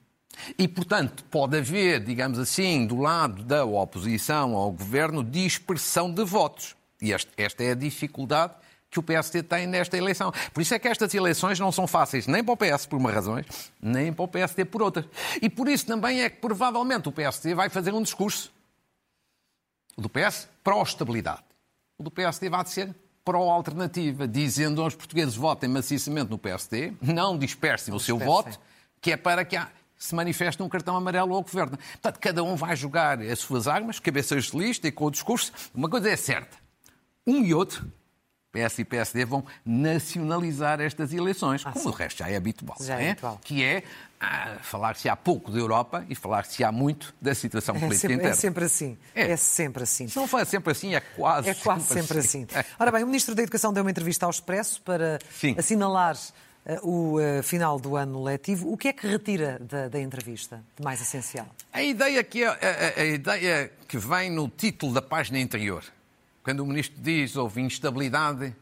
E, 0.57 0.67
portanto, 0.67 1.23
pode 1.25 1.57
haver, 1.57 2.03
digamos 2.03 2.39
assim, 2.39 2.87
do 2.87 2.97
lado 2.97 3.43
da 3.43 3.65
oposição 3.65 4.55
ao 4.55 4.71
governo, 4.71 5.23
dispersão 5.23 6.11
de 6.13 6.23
votos. 6.23 6.75
E 7.01 7.13
esta 7.13 7.63
é 7.63 7.71
a 7.71 7.75
dificuldade 7.75 8.53
que 8.89 8.99
o 8.99 9.03
PSD 9.03 9.43
tem 9.43 9.67
nesta 9.67 9.97
eleição. 9.97 10.31
Por 10.53 10.61
isso 10.61 10.73
é 10.73 10.79
que 10.79 10.87
estas 10.87 11.13
eleições 11.13 11.59
não 11.59 11.71
são 11.71 11.85
fáceis 11.85 12.25
nem 12.27 12.43
para 12.43 12.53
o 12.53 12.57
PS 12.57 12.85
por 12.85 12.97
uma 12.97 13.11
razão, 13.11 13.35
nem 13.81 14.11
para 14.11 14.25
o 14.25 14.27
PSD 14.27 14.65
por 14.65 14.81
outra. 14.81 15.07
E 15.41 15.49
por 15.49 15.67
isso 15.67 15.85
também 15.85 16.21
é 16.21 16.29
que 16.29 16.37
provavelmente 16.37 17.07
o 17.07 17.11
PSD 17.11 17.53
vai 17.53 17.69
fazer 17.69 17.93
um 17.93 18.01
discurso. 18.01 18.51
O 19.95 20.01
do 20.01 20.09
PS, 20.09 20.47
pró-estabilidade. 20.63 21.43
O 21.97 22.03
do 22.03 22.09
PSD 22.09 22.49
vai 22.49 22.65
ser 22.65 22.95
pró-alternativa, 23.23 24.27
dizendo 24.27 24.81
aos 24.81 24.95
portugueses 24.95 25.35
votem 25.35 25.69
maciçamente 25.69 26.31
no 26.31 26.37
PSD, 26.37 26.93
não 27.01 27.37
dispersem 27.37 27.93
o 27.93 27.99
seu 27.99 28.17
voto, 28.17 28.59
que 28.99 29.11
é 29.11 29.17
para 29.17 29.45
que 29.45 29.59
se 29.97 30.15
manifeste 30.15 30.63
um 30.63 30.69
cartão 30.69 30.95
amarelo 30.95 31.35
ao 31.35 31.43
governo. 31.43 31.77
Portanto, 31.77 32.19
cada 32.19 32.41
um 32.43 32.55
vai 32.55 32.75
jogar 32.75 33.21
as 33.21 33.39
suas 33.39 33.67
armas, 33.67 33.99
cabeças 33.99 34.45
de 34.45 34.57
lista 34.57 34.87
e 34.87 34.91
com 34.91 35.05
o 35.05 35.11
discurso. 35.11 35.51
Uma 35.75 35.89
coisa 35.89 36.09
é 36.09 36.15
certa, 36.15 36.57
um 37.27 37.43
e 37.43 37.53
outro 37.53 37.91
PS 38.67 38.79
e 38.79 38.85
PSD 38.85 39.25
vão 39.25 39.43
nacionalizar 39.65 40.81
estas 40.81 41.13
eleições, 41.13 41.63
ah, 41.65 41.71
como 41.71 41.83
sim. 41.83 41.89
o 41.89 41.91
resto 41.91 42.19
já 42.19 42.29
é 42.29 42.35
habitual. 42.35 42.77
Já 42.79 42.99
é, 42.99 43.05
é? 43.05 43.09
habitual. 43.11 43.39
Que 43.43 43.63
é 43.63 43.83
ah, 44.19 44.57
falar-se 44.61 45.07
há 45.07 45.15
pouco 45.15 45.51
da 45.51 45.57
Europa 45.57 46.05
e 46.09 46.15
falar-se 46.15 46.63
há 46.63 46.71
muito 46.71 47.13
da 47.21 47.33
situação 47.33 47.75
é 47.75 47.79
política 47.79 48.01
sempre, 48.01 48.15
interna. 48.15 48.31
É 48.31 48.35
sempre 48.35 48.65
assim. 48.65 48.97
É. 49.15 49.31
é. 49.31 49.37
sempre 49.37 49.83
assim. 49.83 50.07
Se 50.07 50.17
não 50.17 50.27
for 50.27 50.45
sempre 50.45 50.71
assim, 50.71 50.93
é 50.93 50.99
quase, 50.99 51.49
é 51.49 51.53
quase 51.53 51.85
sempre, 51.85 52.19
assim. 52.19 52.45
assim. 52.49 52.65
Ora 52.77 52.91
bem, 52.91 53.03
o 53.03 53.07
Ministro 53.07 53.33
da 53.33 53.41
Educação 53.41 53.71
deu 53.71 53.83
uma 53.83 53.91
entrevista 53.91 54.25
ao 54.25 54.29
Expresso 54.29 54.81
para 54.81 55.19
sim. 55.31 55.55
assinalar 55.57 56.15
uh, 56.15 56.87
o 56.87 57.19
uh, 57.19 57.43
final 57.43 57.79
do 57.79 57.95
ano 57.95 58.21
letivo. 58.21 58.71
O 58.71 58.77
que 58.77 58.89
é 58.89 58.93
que 58.93 59.07
retira 59.07 59.57
da, 59.59 59.87
da 59.87 59.99
entrevista 59.99 60.61
de 60.77 60.83
mais 60.83 61.01
essencial? 61.01 61.47
A 61.71 61.81
ideia, 61.81 62.23
que 62.23 62.43
é, 62.43 62.47
a, 62.47 62.51
a, 62.51 63.01
a 63.01 63.05
ideia 63.05 63.71
que 63.87 63.97
vem 63.97 64.29
no 64.29 64.49
título 64.49 64.93
da 64.93 65.01
página 65.01 65.39
interior 65.39 65.83
quando 66.49 66.61
o 66.61 66.65
ministro 66.65 66.99
diz 66.99 67.35
houve 67.35 67.61
instabilidade, 67.61 68.55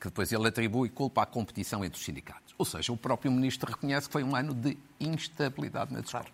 que 0.00 0.08
depois 0.08 0.32
ele 0.32 0.48
atribui 0.48 0.88
culpa 0.88 1.22
à 1.22 1.26
competição 1.26 1.84
entre 1.84 1.96
os 1.96 2.04
sindicatos. 2.04 2.52
Ou 2.58 2.64
seja, 2.64 2.92
o 2.92 2.96
próprio 2.96 3.30
ministro 3.30 3.70
reconhece 3.70 4.08
que 4.08 4.12
foi 4.12 4.24
um 4.24 4.34
ano 4.34 4.52
de 4.52 4.76
instabilidade 4.98 5.92
na 5.92 6.00
escola. 6.00 6.26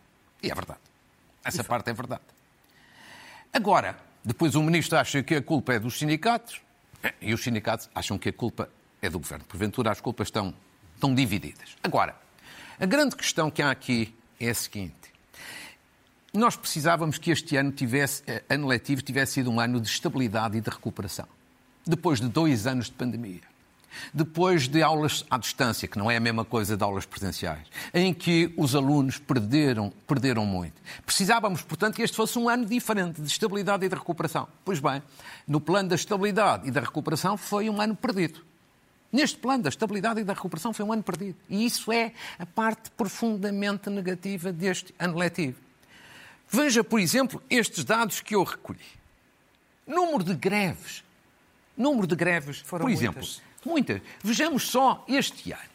E 0.43 0.51
é 0.51 0.55
verdade. 0.55 0.81
Essa 1.45 1.63
parte 1.63 1.91
é 1.91 1.93
verdade. 1.93 2.23
Agora, 3.53 3.99
depois 4.25 4.55
o 4.55 4.63
ministro 4.63 4.97
acha 4.97 5.23
que 5.23 5.35
a 5.35 5.43
culpa 5.43 5.75
é 5.75 5.79
dos 5.79 5.99
sindicatos 5.99 6.63
e 7.21 7.35
os 7.35 7.43
sindicatos 7.43 7.91
acham 7.95 8.17
que 8.17 8.31
a 8.31 8.33
culpa 8.33 8.71
é 9.03 9.11
do 9.11 9.19
governo. 9.19 9.45
Porventura, 9.45 9.91
as 9.91 10.01
culpas 10.01 10.29
estão, 10.29 10.55
estão 10.95 11.15
divididas. 11.15 11.77
Agora, 11.83 12.17
a 12.81 12.87
grande 12.87 13.15
questão 13.15 13.51
que 13.51 13.61
há 13.61 13.71
aqui 13.71 14.17
é 14.41 14.49
a 14.49 14.55
seguinte: 14.55 15.02
nós 16.33 16.57
precisávamos 16.57 17.19
que 17.19 17.31
este 17.31 17.57
ano, 17.57 17.71
tivesse, 17.71 18.23
eh, 18.27 18.43
ano 18.49 18.67
letivo 18.67 19.03
tivesse 19.03 19.35
sido 19.35 19.51
um 19.51 19.61
ano 19.61 19.79
de 19.79 19.89
estabilidade 19.89 20.57
e 20.57 20.61
de 20.63 20.71
recuperação. 20.71 21.27
Depois 21.87 22.21
de 22.21 22.29
dois 22.29 22.67
anos 22.67 22.87
de 22.87 22.93
pandemia. 22.93 23.41
Depois 24.15 24.67
de 24.67 24.83
aulas 24.83 25.27
à 25.31 25.37
distância, 25.37 25.87
que 25.87 25.99
não 25.99 26.11
é 26.11 26.17
a 26.17 26.21
mesma 26.21 26.43
coisa 26.43 26.75
de 26.75 26.83
aulas 26.83 27.05
presenciais, 27.05 27.67
em 27.93 28.15
que 28.15 28.51
os 28.57 28.75
alunos 28.75 29.19
perderam, 29.19 29.93
perderam 30.07 30.47
muito. 30.47 30.81
Precisávamos, 31.05 31.61
portanto, 31.61 31.97
que 31.97 32.03
este 32.03 32.17
fosse 32.17 32.39
um 32.39 32.49
ano 32.49 32.65
diferente 32.65 33.21
de 33.21 33.29
estabilidade 33.29 33.85
e 33.85 33.89
de 33.91 33.95
recuperação. 33.95 34.49
Pois 34.65 34.81
bem, 34.81 35.03
no 35.47 35.61
plano 35.61 35.91
da 35.91 35.97
estabilidade 35.97 36.67
e 36.67 36.71
da 36.71 36.81
recuperação 36.81 37.37
foi 37.37 37.69
um 37.69 37.79
ano 37.79 37.95
perdido. 37.95 38.41
Neste 39.13 39.37
plano 39.37 39.65
da 39.65 39.69
estabilidade 39.69 40.21
e 40.21 40.25
da 40.25 40.33
recuperação 40.33 40.73
foi 40.73 40.87
um 40.87 40.93
ano 40.95 41.03
perdido. 41.03 41.37
E 41.51 41.67
isso 41.67 41.93
é 41.93 42.15
a 42.39 42.47
parte 42.47 42.91
profundamente 42.93 43.91
negativa 43.91 44.51
deste 44.51 44.95
ano 44.99 45.19
letivo. 45.19 45.72
Veja, 46.53 46.85
por 46.85 47.01
exemplo, 47.01 47.43
estes 47.49 47.83
dados 47.85 48.21
que 48.21 48.35
eu 48.35 48.45
recolhi. 48.45 48.79
Número 49.87 50.23
de 50.23 50.35
greves 50.35 51.03
Número 51.77 52.07
de 52.07 52.15
greves, 52.15 52.59
Foram 52.59 52.85
por 52.85 52.93
exemplo. 52.93 53.21
muitas. 53.23 53.43
Muitas. 53.65 54.03
Vejamos 54.23 54.69
só 54.69 55.05
este 55.09 55.53
ano. 55.53 55.73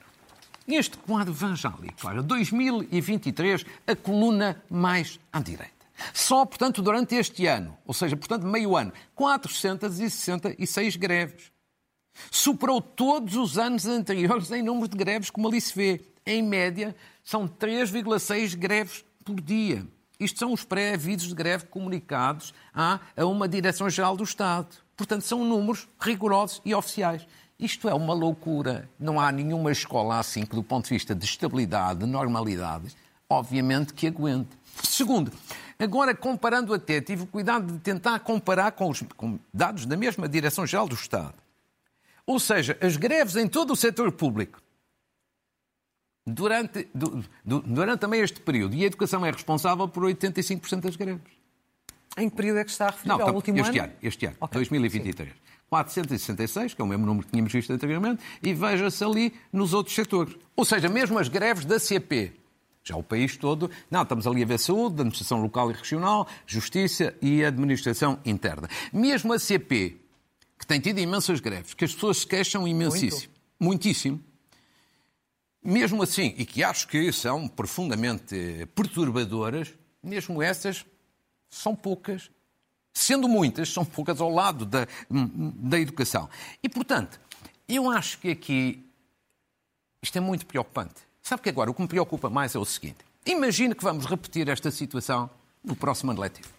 Este 0.68 0.98
quadro 0.98 1.34
evangélico, 1.34 2.06
olha, 2.06 2.22
2023, 2.22 3.66
a 3.88 3.96
coluna 3.96 4.62
mais 4.70 5.18
à 5.32 5.40
direita. 5.40 5.72
Só, 6.13 6.46
portanto, 6.46 6.82
durante 6.82 7.16
este 7.16 7.48
ano, 7.48 7.76
ou 7.86 7.94
seja, 7.94 8.18
portanto, 8.18 8.46
meio 8.46 8.76
ano, 8.76 8.92
466 9.16 10.98
greves. 10.98 11.52
Superou 12.30 12.82
todos 12.82 13.36
os 13.36 13.58
anos 13.58 13.86
anteriores 13.86 14.52
em 14.52 14.62
número 14.62 14.90
de 14.90 14.98
greves, 14.98 15.30
como 15.30 15.48
ali 15.48 15.62
se 15.62 15.74
vê. 15.74 16.02
Em 16.26 16.44
média, 16.44 16.94
são 17.24 17.48
3,6 17.48 18.56
greves 18.56 19.06
por 19.24 19.40
dia. 19.40 19.88
Isto 20.19 20.39
são 20.39 20.51
os 20.51 20.63
pré-avisos 20.63 21.30
de 21.30 21.36
greve 21.36 21.65
comunicados 21.65 22.53
a, 22.73 22.99
uma 23.17 23.47
Direção-Geral 23.47 24.17
do 24.17 24.23
Estado. 24.23 24.67
Portanto, 24.95 25.21
são 25.21 25.45
números 25.45 25.88
rigorosos 25.99 26.62
e 26.65 26.73
oficiais. 26.73 27.27
Isto 27.60 27.88
é 27.88 27.93
uma 27.93 28.13
loucura. 28.13 28.89
Não 28.99 29.19
há 29.19 29.32
nenhuma 29.32 29.71
escola 29.71 30.19
assim 30.19 30.45
que, 30.45 30.56
do 30.56 30.63
ponto 30.63 30.86
de 30.86 30.93
vista 30.93 31.13
de 31.13 31.25
estabilidade, 31.25 31.99
de 31.99 32.06
normalidade, 32.06 32.95
obviamente 33.30 33.93
que 33.93 34.08
aguente. 34.08 34.49
Segundo, 34.84 35.32
agora 35.77 36.15
comparando 36.15 36.73
até, 36.73 37.01
tive 37.01 37.25
cuidado 37.25 37.73
de 37.73 37.80
tentar 37.80 38.19
comparar 38.19 38.71
com 38.71 38.89
os 38.89 39.03
com 39.15 39.39
dados 39.53 39.86
da 39.86 39.97
mesma 39.97 40.27
Direção-Geral 40.27 40.88
do 40.88 40.95
Estado. 40.95 41.36
Ou 42.25 42.39
seja, 42.39 42.77
as 42.82 42.97
greves 42.97 43.36
em 43.36 43.47
todo 43.47 43.71
o 43.71 43.75
setor 43.75 44.12
público, 44.12 44.60
durante, 46.28 46.88
du- 46.94 47.24
du- 47.44 47.62
durante 47.62 48.00
também 48.02 48.20
este 48.22 48.40
período, 48.42 48.76
e 48.76 48.84
a 48.84 48.88
educação 48.88 49.26
é 49.26 49.32
responsável 49.32 49.88
por 49.88 50.04
85% 50.04 50.82
das 50.82 50.96
greves. 50.96 51.22
Em 52.18 52.30
que 52.30 52.36
período 52.36 52.60
é 52.60 52.63
que 52.66 52.72
está 52.72 52.88
a 52.88 52.90
referir? 52.92 53.08
Não, 53.10 53.22
Ao 53.22 53.34
último 53.34 53.58
este 53.60 53.80
ano? 53.80 53.90
ano, 53.90 53.94
este 54.04 54.26
ano, 54.26 54.36
Ok, 54.42 54.54
2023. 54.60 55.32
466, 55.70 56.74
que 56.74 56.82
é 56.82 56.86
o 56.86 56.88
mesmo 56.88 57.06
número 57.06 57.26
que 57.26 57.32
tínhamos 57.32 57.52
visto 57.52 57.72
anteriormente, 57.72 58.22
e 58.42 58.54
veja-se 58.54 59.04
ali 59.04 59.34
nos 59.52 59.74
outros 59.74 59.96
setores. 59.96 60.36
Ou 60.56 60.63
seja, 60.66 60.88
mesmo 60.90 61.20
as 61.20 61.28
greves 61.28 61.66
da 61.66 61.78
CP, 61.80 62.34
já 62.84 62.96
o 62.96 63.04
país 63.04 63.36
todo, 63.38 63.70
não, 63.92 64.04
estamos 64.04 64.26
ali 64.26 64.44
a 64.44 64.46
ver 64.46 64.60
saúde, 64.60 64.96
administração 64.96 65.42
local 65.42 65.70
e 65.70 65.74
regional, 65.74 66.28
justiça 66.46 67.13
e 67.22 67.44
administração 67.44 68.18
interna. 68.26 68.70
Mesmo 68.94 69.34
a 69.34 69.40
CP, 69.40 69.98
que 70.58 70.66
tem 70.66 70.80
tido 70.80 71.00
imensas 71.00 71.40
greves, 71.42 71.74
que 71.74 71.84
as 71.86 71.94
pessoas 71.94 72.20
se 72.20 72.28
queixam 72.28 72.66
imensíssimo, 72.68 73.32
muitíssimo, 73.60 74.22
mesmo 75.67 76.01
assim, 76.01 76.34
e 76.38 76.45
que 76.45 76.63
acho 76.63 76.88
que 76.88 77.12
são 77.12 77.45
profundamente 77.45 78.67
perturbadoras, 78.73 79.73
mesmo 80.01 80.41
essas 80.41 80.86
são 81.49 81.75
poucas. 81.75 82.32
Sendo 82.93 83.27
muitas, 83.27 83.69
são 83.69 83.84
poucas 83.84 84.21
ao 84.21 84.30
lado 84.30 84.65
da, 84.65 84.88
da 85.10 85.77
educação. 85.77 86.30
E, 86.63 86.69
portanto, 86.69 87.19
eu 87.67 87.91
acho 87.91 88.17
que 88.19 88.32
aqui 88.32 88.89
isto 90.01 90.17
é 90.17 90.21
muito 90.21 90.45
preocupante. 90.45 90.95
Sabe 91.21 91.41
que 91.41 91.49
agora 91.49 91.69
o 91.69 91.73
que 91.73 91.82
me 91.82 91.88
preocupa 91.88 92.30
mais 92.30 92.56
é 92.56 92.60
o 92.60 92.65
seguinte: 92.65 92.99
imagine 93.25 93.75
que 93.75 93.84
vamos 93.84 94.06
repetir 94.06 94.47
esta 94.47 94.71
situação 94.71 95.30
no 95.62 95.75
próximo 95.75 96.12
ano 96.12 96.21
letivo. 96.21 96.49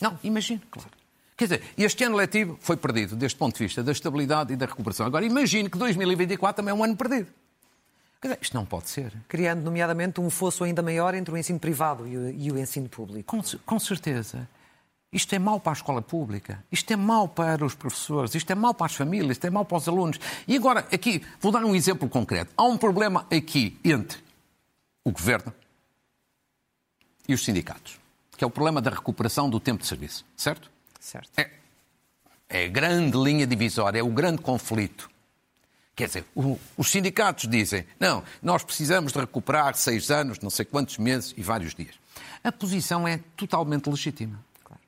Não, 0.00 0.18
imagine, 0.22 0.60
claro. 0.70 0.90
Quer 1.34 1.44
dizer, 1.44 1.62
este 1.78 2.04
ano 2.04 2.16
letivo 2.16 2.58
foi 2.60 2.76
perdido 2.76 3.16
deste 3.16 3.38
ponto 3.38 3.56
de 3.56 3.64
vista 3.64 3.82
da 3.82 3.90
estabilidade 3.90 4.52
e 4.52 4.56
da 4.56 4.66
recuperação. 4.66 5.06
Agora, 5.06 5.24
imagine 5.24 5.70
que 5.70 5.78
2024 5.78 6.56
também 6.56 6.72
é 6.72 6.74
um 6.74 6.84
ano 6.84 6.96
perdido. 6.96 7.32
Isto 8.40 8.54
não 8.54 8.66
pode 8.66 8.88
ser. 8.88 9.12
criando, 9.28 9.62
nomeadamente, 9.62 10.20
um 10.20 10.28
fosso 10.28 10.64
ainda 10.64 10.82
maior 10.82 11.14
entre 11.14 11.32
o 11.32 11.36
ensino 11.36 11.58
privado 11.58 12.06
e 12.06 12.16
o, 12.16 12.30
e 12.30 12.50
o 12.50 12.58
ensino 12.58 12.88
público. 12.88 13.36
Com, 13.36 13.42
com 13.64 13.78
certeza. 13.78 14.48
Isto 15.12 15.34
é 15.34 15.38
mau 15.38 15.58
para 15.58 15.72
a 15.72 15.74
escola 15.74 16.02
pública, 16.02 16.62
isto 16.70 16.92
é 16.92 16.96
mau 16.96 17.26
para 17.28 17.64
os 17.64 17.74
professores, 17.74 18.34
isto 18.34 18.50
é 18.50 18.54
mau 18.54 18.74
para 18.74 18.86
as 18.86 18.94
famílias, 18.94 19.32
isto 19.32 19.46
é 19.46 19.50
mau 19.50 19.64
para 19.64 19.78
os 19.78 19.88
alunos. 19.88 20.20
E 20.46 20.54
agora, 20.54 20.80
aqui, 20.92 21.24
vou 21.40 21.50
dar 21.50 21.64
um 21.64 21.74
exemplo 21.74 22.08
concreto. 22.08 22.52
Há 22.54 22.64
um 22.64 22.76
problema 22.76 23.26
aqui 23.30 23.78
entre 23.82 24.18
o 25.02 25.10
governo 25.10 25.54
e 27.26 27.32
os 27.32 27.42
sindicatos, 27.42 27.98
que 28.36 28.44
é 28.44 28.46
o 28.46 28.50
problema 28.50 28.82
da 28.82 28.90
recuperação 28.90 29.48
do 29.48 29.58
tempo 29.58 29.80
de 29.80 29.88
serviço, 29.88 30.26
certo? 30.36 30.70
Certo. 31.00 31.30
É, 31.38 31.50
é 32.48 32.64
a 32.66 32.68
grande 32.68 33.16
linha 33.16 33.46
divisória, 33.46 34.00
é 34.00 34.02
o 34.02 34.10
grande 34.10 34.42
conflito. 34.42 35.08
Quer 35.98 36.06
dizer, 36.06 36.24
o- 36.32 36.56
os 36.76 36.88
sindicatos 36.92 37.48
dizem, 37.50 37.84
não, 37.98 38.22
nós 38.40 38.62
precisamos 38.62 39.12
de 39.12 39.18
recuperar 39.18 39.74
seis 39.74 40.12
anos, 40.12 40.38
não 40.38 40.48
sei 40.48 40.64
quantos 40.64 40.96
meses 40.96 41.34
e 41.36 41.42
vários 41.42 41.74
dias. 41.74 41.96
A 42.44 42.52
posição 42.52 43.06
é 43.08 43.18
totalmente 43.36 43.90
legítima. 43.90 44.38
Claro. 44.62 44.80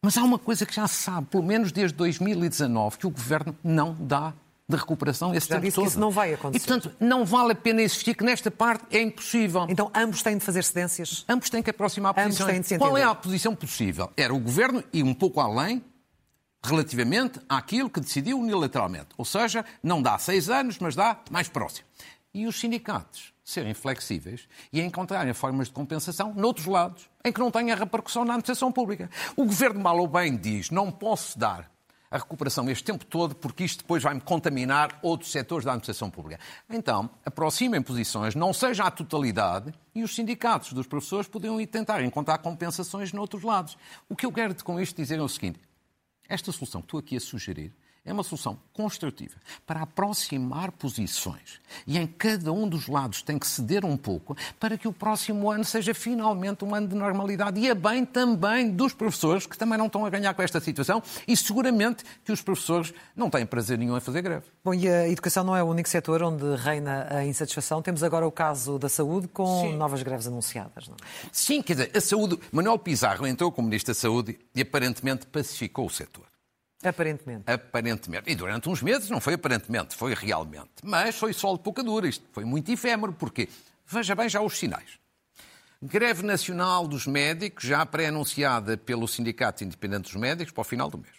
Mas 0.00 0.16
há 0.16 0.22
uma 0.22 0.38
coisa 0.38 0.64
que 0.64 0.72
já 0.72 0.86
se 0.86 0.94
sabe, 0.94 1.26
pelo 1.26 1.42
menos 1.42 1.72
desde 1.72 1.96
2019, 1.96 2.98
que 2.98 3.06
o 3.08 3.10
Governo 3.10 3.56
não 3.64 3.96
dá 3.98 4.32
de 4.68 4.76
recuperação 4.76 5.34
esse 5.34 5.48
Já 5.48 5.54
tempo 5.56 5.64
disse 5.64 5.74
que 5.74 5.80
todo. 5.80 5.88
isso 5.88 5.98
não 5.98 6.10
vai 6.12 6.34
acontecer. 6.34 6.62
E, 6.62 6.68
portanto, 6.68 6.94
não 7.00 7.24
vale 7.24 7.50
a 7.52 7.54
pena 7.56 7.82
insistir 7.82 8.14
que 8.14 8.22
nesta 8.22 8.48
parte 8.48 8.84
é 8.96 9.02
impossível. 9.02 9.66
Então, 9.68 9.90
ambos 9.92 10.22
têm 10.22 10.38
de 10.38 10.44
fazer 10.44 10.62
cedências? 10.62 11.24
Ambos 11.28 11.50
têm 11.50 11.62
que 11.64 11.70
aproximar 11.70 12.12
Ambos 12.12 12.36
posições. 12.36 12.52
têm 12.52 12.60
de 12.60 12.66
se 12.68 12.78
Qual 12.78 12.96
é 12.96 13.02
a 13.02 13.12
posição 13.14 13.56
possível? 13.56 14.12
Era 14.16 14.32
o 14.32 14.38
governo 14.38 14.84
ir 14.92 15.02
um 15.02 15.14
pouco 15.14 15.40
além 15.40 15.82
relativamente 16.62 17.40
àquilo 17.48 17.90
que 17.90 18.00
decidiu 18.00 18.38
unilateralmente. 18.38 19.08
Ou 19.16 19.24
seja, 19.24 19.64
não 19.82 20.02
dá 20.02 20.18
seis 20.18 20.48
anos, 20.50 20.78
mas 20.78 20.94
dá 20.94 21.18
mais 21.30 21.48
próximo. 21.48 21.86
E 22.34 22.46
os 22.46 22.58
sindicatos 22.58 23.32
serem 23.42 23.72
flexíveis 23.72 24.46
e 24.72 24.80
encontrarem 24.80 25.32
formas 25.32 25.68
de 25.68 25.72
compensação 25.72 26.34
noutros 26.34 26.66
lados, 26.66 27.08
em 27.24 27.32
que 27.32 27.40
não 27.40 27.50
tenha 27.50 27.74
repercussão 27.74 28.24
na 28.24 28.34
administração 28.34 28.70
pública. 28.70 29.10
O 29.36 29.44
governo, 29.44 29.80
mal 29.80 29.98
ou 29.98 30.06
bem, 30.06 30.36
diz 30.36 30.70
não 30.70 30.90
posso 30.90 31.38
dar 31.38 31.70
a 32.10 32.18
recuperação 32.18 32.68
este 32.70 32.84
tempo 32.84 33.04
todo 33.04 33.34
porque 33.34 33.64
isto 33.64 33.80
depois 33.80 34.02
vai-me 34.02 34.20
contaminar 34.20 34.98
outros 35.02 35.30
setores 35.30 35.64
da 35.64 35.72
administração 35.72 36.10
pública. 36.10 36.40
Então, 36.68 37.10
aproximem 37.24 37.82
posições, 37.82 38.34
não 38.34 38.52
seja 38.52 38.84
a 38.84 38.90
totalidade, 38.90 39.72
e 39.94 40.02
os 40.02 40.14
sindicatos 40.14 40.72
dos 40.72 40.86
professores 40.86 41.28
podiam 41.28 41.60
ir 41.60 41.66
tentar 41.66 42.02
encontrar 42.02 42.38
compensações 42.38 43.12
noutros 43.12 43.42
lados. 43.42 43.76
O 44.08 44.16
que 44.16 44.24
eu 44.24 44.32
quero 44.32 44.54
com 44.64 44.80
isto 44.80 44.96
dizer 44.96 45.18
é 45.18 45.22
o 45.22 45.28
seguinte: 45.28 45.60
esta 46.28 46.52
solução 46.52 46.80
que 46.82 46.86
estou 46.86 47.00
aqui 47.00 47.16
a 47.16 47.20
sugerir 47.20 47.72
é 48.08 48.12
uma 48.12 48.22
solução 48.22 48.58
construtiva 48.72 49.36
para 49.66 49.82
aproximar 49.82 50.72
posições. 50.72 51.60
E 51.86 51.98
em 51.98 52.06
cada 52.06 52.50
um 52.52 52.66
dos 52.66 52.88
lados 52.88 53.20
tem 53.20 53.38
que 53.38 53.46
ceder 53.46 53.84
um 53.84 53.96
pouco 53.96 54.34
para 54.58 54.78
que 54.78 54.88
o 54.88 54.92
próximo 54.92 55.50
ano 55.50 55.64
seja 55.64 55.92
finalmente 55.92 56.64
um 56.64 56.74
ano 56.74 56.88
de 56.88 56.94
normalidade. 56.94 57.60
E 57.60 57.68
é 57.68 57.74
bem 57.74 58.06
também 58.06 58.70
dos 58.70 58.94
professores, 58.94 59.46
que 59.46 59.58
também 59.58 59.76
não 59.76 59.86
estão 59.86 60.06
a 60.06 60.10
ganhar 60.10 60.32
com 60.32 60.42
esta 60.42 60.58
situação, 60.58 61.02
e 61.26 61.36
seguramente 61.36 62.02
que 62.24 62.32
os 62.32 62.40
professores 62.40 62.94
não 63.14 63.28
têm 63.28 63.44
prazer 63.44 63.76
nenhum 63.76 63.96
em 63.96 64.00
fazer 64.00 64.22
greve. 64.22 64.46
Bom, 64.64 64.72
e 64.72 64.88
a 64.88 65.08
educação 65.08 65.44
não 65.44 65.54
é 65.54 65.62
o 65.62 65.66
único 65.66 65.88
setor 65.88 66.22
onde 66.22 66.44
reina 66.56 67.08
a 67.10 67.26
insatisfação. 67.26 67.82
Temos 67.82 68.02
agora 68.02 68.26
o 68.26 68.32
caso 68.32 68.78
da 68.78 68.88
saúde 68.88 69.28
com 69.28 69.62
Sim. 69.62 69.76
novas 69.76 70.02
greves 70.02 70.26
anunciadas. 70.26 70.88
Não? 70.88 70.94
é? 70.94 71.28
Sim, 71.30 71.60
quer 71.60 71.74
dizer, 71.74 71.90
a 71.94 72.00
saúde. 72.00 72.38
Manuel 72.50 72.78
Pizarro 72.78 73.26
entrou 73.26 73.52
como 73.52 73.68
Ministro 73.68 73.92
da 73.92 74.00
Saúde 74.00 74.38
e 74.54 74.62
aparentemente 74.62 75.26
pacificou 75.26 75.86
o 75.86 75.90
setor. 75.90 76.24
Aparentemente. 76.88 77.44
Aparentemente. 77.46 78.30
E 78.30 78.34
durante 78.34 78.68
uns 78.68 78.82
meses 78.82 79.10
não 79.10 79.20
foi 79.20 79.34
aparentemente, 79.34 79.94
foi 79.96 80.14
realmente. 80.14 80.70
Mas 80.82 81.16
foi 81.16 81.32
sol 81.32 81.56
de 81.56 81.62
pouca 81.62 81.82
dura. 81.82 82.08
Isto 82.08 82.24
foi 82.32 82.44
muito 82.44 82.70
efêmero, 82.70 83.12
porque 83.12 83.48
veja 83.86 84.14
bem 84.14 84.28
já 84.28 84.40
os 84.40 84.58
sinais. 84.58 84.98
Greve 85.80 86.24
nacional 86.24 86.88
dos 86.88 87.06
médicos, 87.06 87.64
já 87.64 87.86
pré-anunciada 87.86 88.76
pelo 88.76 89.06
Sindicato 89.06 89.62
Independente 89.62 90.02
dos 90.04 90.16
Médicos, 90.16 90.52
para 90.52 90.62
o 90.62 90.64
final 90.64 90.90
do 90.90 90.98
mês. 90.98 91.17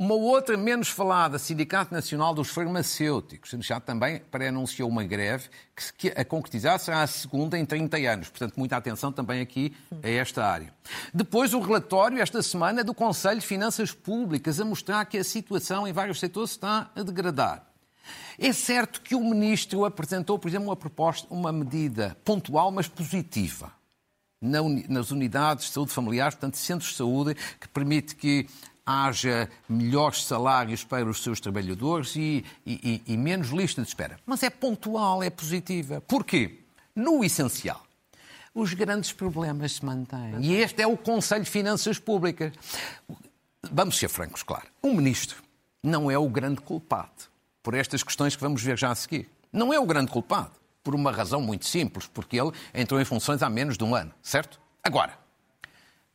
Uma 0.00 0.14
outra 0.14 0.56
menos 0.56 0.88
falada, 0.88 1.38
Sindicato 1.38 1.92
Nacional 1.92 2.32
dos 2.32 2.48
Farmacêuticos, 2.48 3.50
já 3.60 3.78
também 3.78 4.18
pré-anunciou 4.30 4.88
uma 4.88 5.04
greve 5.04 5.50
que, 5.98 6.08
a 6.16 6.24
concretizar 6.24 6.78
será 6.78 7.02
a 7.02 7.06
segunda 7.06 7.58
em 7.58 7.66
30 7.66 7.98
anos. 7.98 8.30
Portanto, 8.30 8.54
muita 8.56 8.78
atenção 8.78 9.12
também 9.12 9.42
aqui 9.42 9.76
a 10.02 10.08
esta 10.08 10.42
área. 10.42 10.72
Depois, 11.12 11.52
o 11.52 11.60
relatório, 11.60 12.18
esta 12.18 12.42
semana, 12.42 12.82
do 12.82 12.94
Conselho 12.94 13.40
de 13.40 13.46
Finanças 13.46 13.92
Públicas, 13.92 14.58
a 14.58 14.64
mostrar 14.64 15.04
que 15.04 15.18
a 15.18 15.22
situação 15.22 15.86
em 15.86 15.92
vários 15.92 16.18
setores 16.18 16.52
está 16.52 16.90
a 16.96 17.02
degradar. 17.02 17.66
É 18.38 18.54
certo 18.54 19.02
que 19.02 19.14
o 19.14 19.20
Ministro 19.20 19.84
apresentou, 19.84 20.38
por 20.38 20.48
exemplo, 20.48 20.68
uma 20.68 20.76
proposta, 20.76 21.28
uma 21.28 21.52
medida 21.52 22.16
pontual, 22.24 22.70
mas 22.70 22.88
positiva 22.88 23.70
nas 24.40 25.10
unidades 25.10 25.66
de 25.66 25.72
saúde 25.72 25.92
familiar, 25.92 26.32
portanto, 26.32 26.56
centros 26.56 26.92
de 26.92 26.96
saúde, 26.96 27.36
que 27.60 27.68
permite 27.68 28.16
que 28.16 28.46
haja 28.90 29.48
melhores 29.68 30.24
salários 30.24 30.84
para 30.84 31.04
os 31.08 31.22
seus 31.22 31.40
trabalhadores 31.40 32.16
e, 32.16 32.44
e- 32.66 33.02
e- 33.06 33.16
menos 33.16 33.48
lista 33.50 33.82
de 33.82 33.88
espera. 33.88 34.18
Mas 34.26 34.42
é 34.42 34.50
pontual, 34.50 35.22
é 35.22 35.30
positiva. 35.30 36.00
Porquê? 36.02 36.58
No 36.94 37.22
essencial, 37.24 37.82
os 38.54 38.74
grandes 38.74 39.12
problemas 39.12 39.72
se 39.72 39.84
mantêm. 39.84 40.34
E 40.40 40.54
este 40.56 40.82
é 40.82 40.86
o 40.86 40.96
Conselho 40.96 41.44
de 41.44 41.50
Finanças 41.50 41.98
Públicas. 41.98 42.52
Vamos 43.70 43.98
ser 43.98 44.08
francos, 44.08 44.42
claro. 44.42 44.66
O 44.82 44.92
Ministro 44.94 45.42
não 45.82 46.10
é 46.10 46.18
o 46.18 46.28
grande 46.28 46.60
culpado 46.60 47.10
por 47.62 47.74
estas 47.74 48.02
questões 48.02 48.34
que 48.34 48.42
vamos 48.42 48.62
ver 48.62 48.78
já 48.78 48.90
a 48.90 48.94
seguir. 48.94 49.28
Não 49.52 49.72
é 49.72 49.78
o 49.78 49.86
grande 49.86 50.10
culpado. 50.10 50.52
Por 50.82 50.94
uma 50.94 51.12
razão 51.12 51.42
muito 51.42 51.66
simples, 51.66 52.06
porque 52.06 52.40
ele 52.40 52.52
entrou 52.72 52.98
em 52.98 53.04
funções 53.04 53.42
há 53.42 53.50
menos 53.50 53.76
de 53.76 53.84
um 53.84 53.94
ano, 53.94 54.10
certo? 54.22 54.58
Agora, 54.82 55.12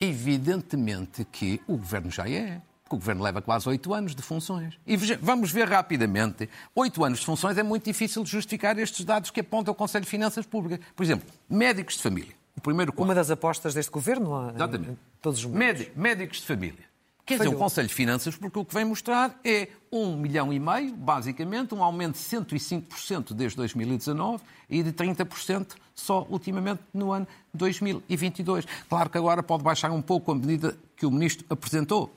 evidentemente 0.09 1.25
que 1.25 1.61
o 1.67 1.77
governo 1.77 2.09
já 2.11 2.29
é. 2.29 2.61
Porque 2.83 2.97
o 2.97 2.99
Governo 2.99 3.23
leva 3.23 3.41
quase 3.41 3.67
oito 3.67 3.95
anos 3.95 4.13
de 4.13 4.21
funções. 4.21 4.77
E 4.85 4.95
vamos 5.19 5.51
ver 5.51 5.67
rapidamente. 5.67 6.47
Oito 6.75 7.03
anos 7.03 7.17
de 7.19 7.25
funções 7.25 7.57
é 7.57 7.63
muito 7.63 7.83
difícil 7.85 8.23
de 8.23 8.29
justificar 8.29 8.77
estes 8.77 9.03
dados 9.03 9.31
que 9.31 9.39
aponta 9.39 9.71
o 9.71 9.75
Conselho 9.75 10.05
de 10.05 10.11
Finanças 10.11 10.45
Públicas. 10.45 10.85
Por 10.95 11.01
exemplo, 11.01 11.27
médicos 11.49 11.95
de 11.95 12.03
família. 12.03 12.35
O 12.55 12.61
primeiro 12.61 12.93
quadro. 12.93 13.05
Uma 13.05 13.15
das 13.15 13.31
apostas 13.31 13.73
deste 13.73 13.91
Governo, 13.91 14.51
Exatamente. 14.53 14.91
em 14.91 14.97
todos 15.19 15.39
os 15.39 15.45
momentos. 15.45 15.87
Médicos 15.95 16.41
de 16.41 16.45
família. 16.45 16.85
Quer 17.25 17.39
dizer, 17.39 17.49
o 17.49 17.57
Conselho 17.57 17.87
de 17.87 17.93
Finanças, 17.93 18.35
porque 18.35 18.59
o 18.59 18.63
que 18.63 18.73
vem 18.73 18.85
mostrar 18.85 19.39
é 19.43 19.69
um 19.91 20.15
milhão 20.15 20.53
e 20.53 20.59
meio, 20.59 20.93
basicamente, 20.93 21.73
um 21.73 21.83
aumento 21.83 22.13
de 22.13 22.19
105% 22.19 23.33
desde 23.33 23.57
2019 23.57 24.43
e 24.69 24.83
de 24.83 24.93
30% 24.93 25.75
só 25.95 26.27
ultimamente 26.29 26.81
no 26.93 27.11
ano 27.11 27.27
2022. 27.51 28.65
Claro 28.87 29.09
que 29.09 29.17
agora 29.17 29.41
pode 29.41 29.63
baixar 29.63 29.89
um 29.91 30.03
pouco 30.03 30.31
a 30.31 30.35
medida 30.35 30.77
que 30.95 31.05
o 31.05 31.09
Ministro 31.09 31.43
apresentou, 31.49 32.13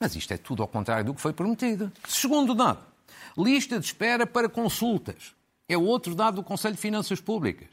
mas 0.00 0.16
isto 0.16 0.32
é 0.32 0.36
tudo 0.36 0.62
ao 0.62 0.68
contrário 0.68 1.04
do 1.04 1.14
que 1.14 1.20
foi 1.20 1.32
prometido. 1.32 1.92
Segundo 2.08 2.52
dado, 2.52 2.84
lista 3.36 3.78
de 3.78 3.86
espera 3.86 4.26
para 4.26 4.48
consultas. 4.48 5.34
É 5.68 5.78
outro 5.78 6.16
dado 6.16 6.36
do 6.36 6.42
Conselho 6.42 6.74
de 6.74 6.80
Finanças 6.80 7.20
Públicas. 7.20 7.68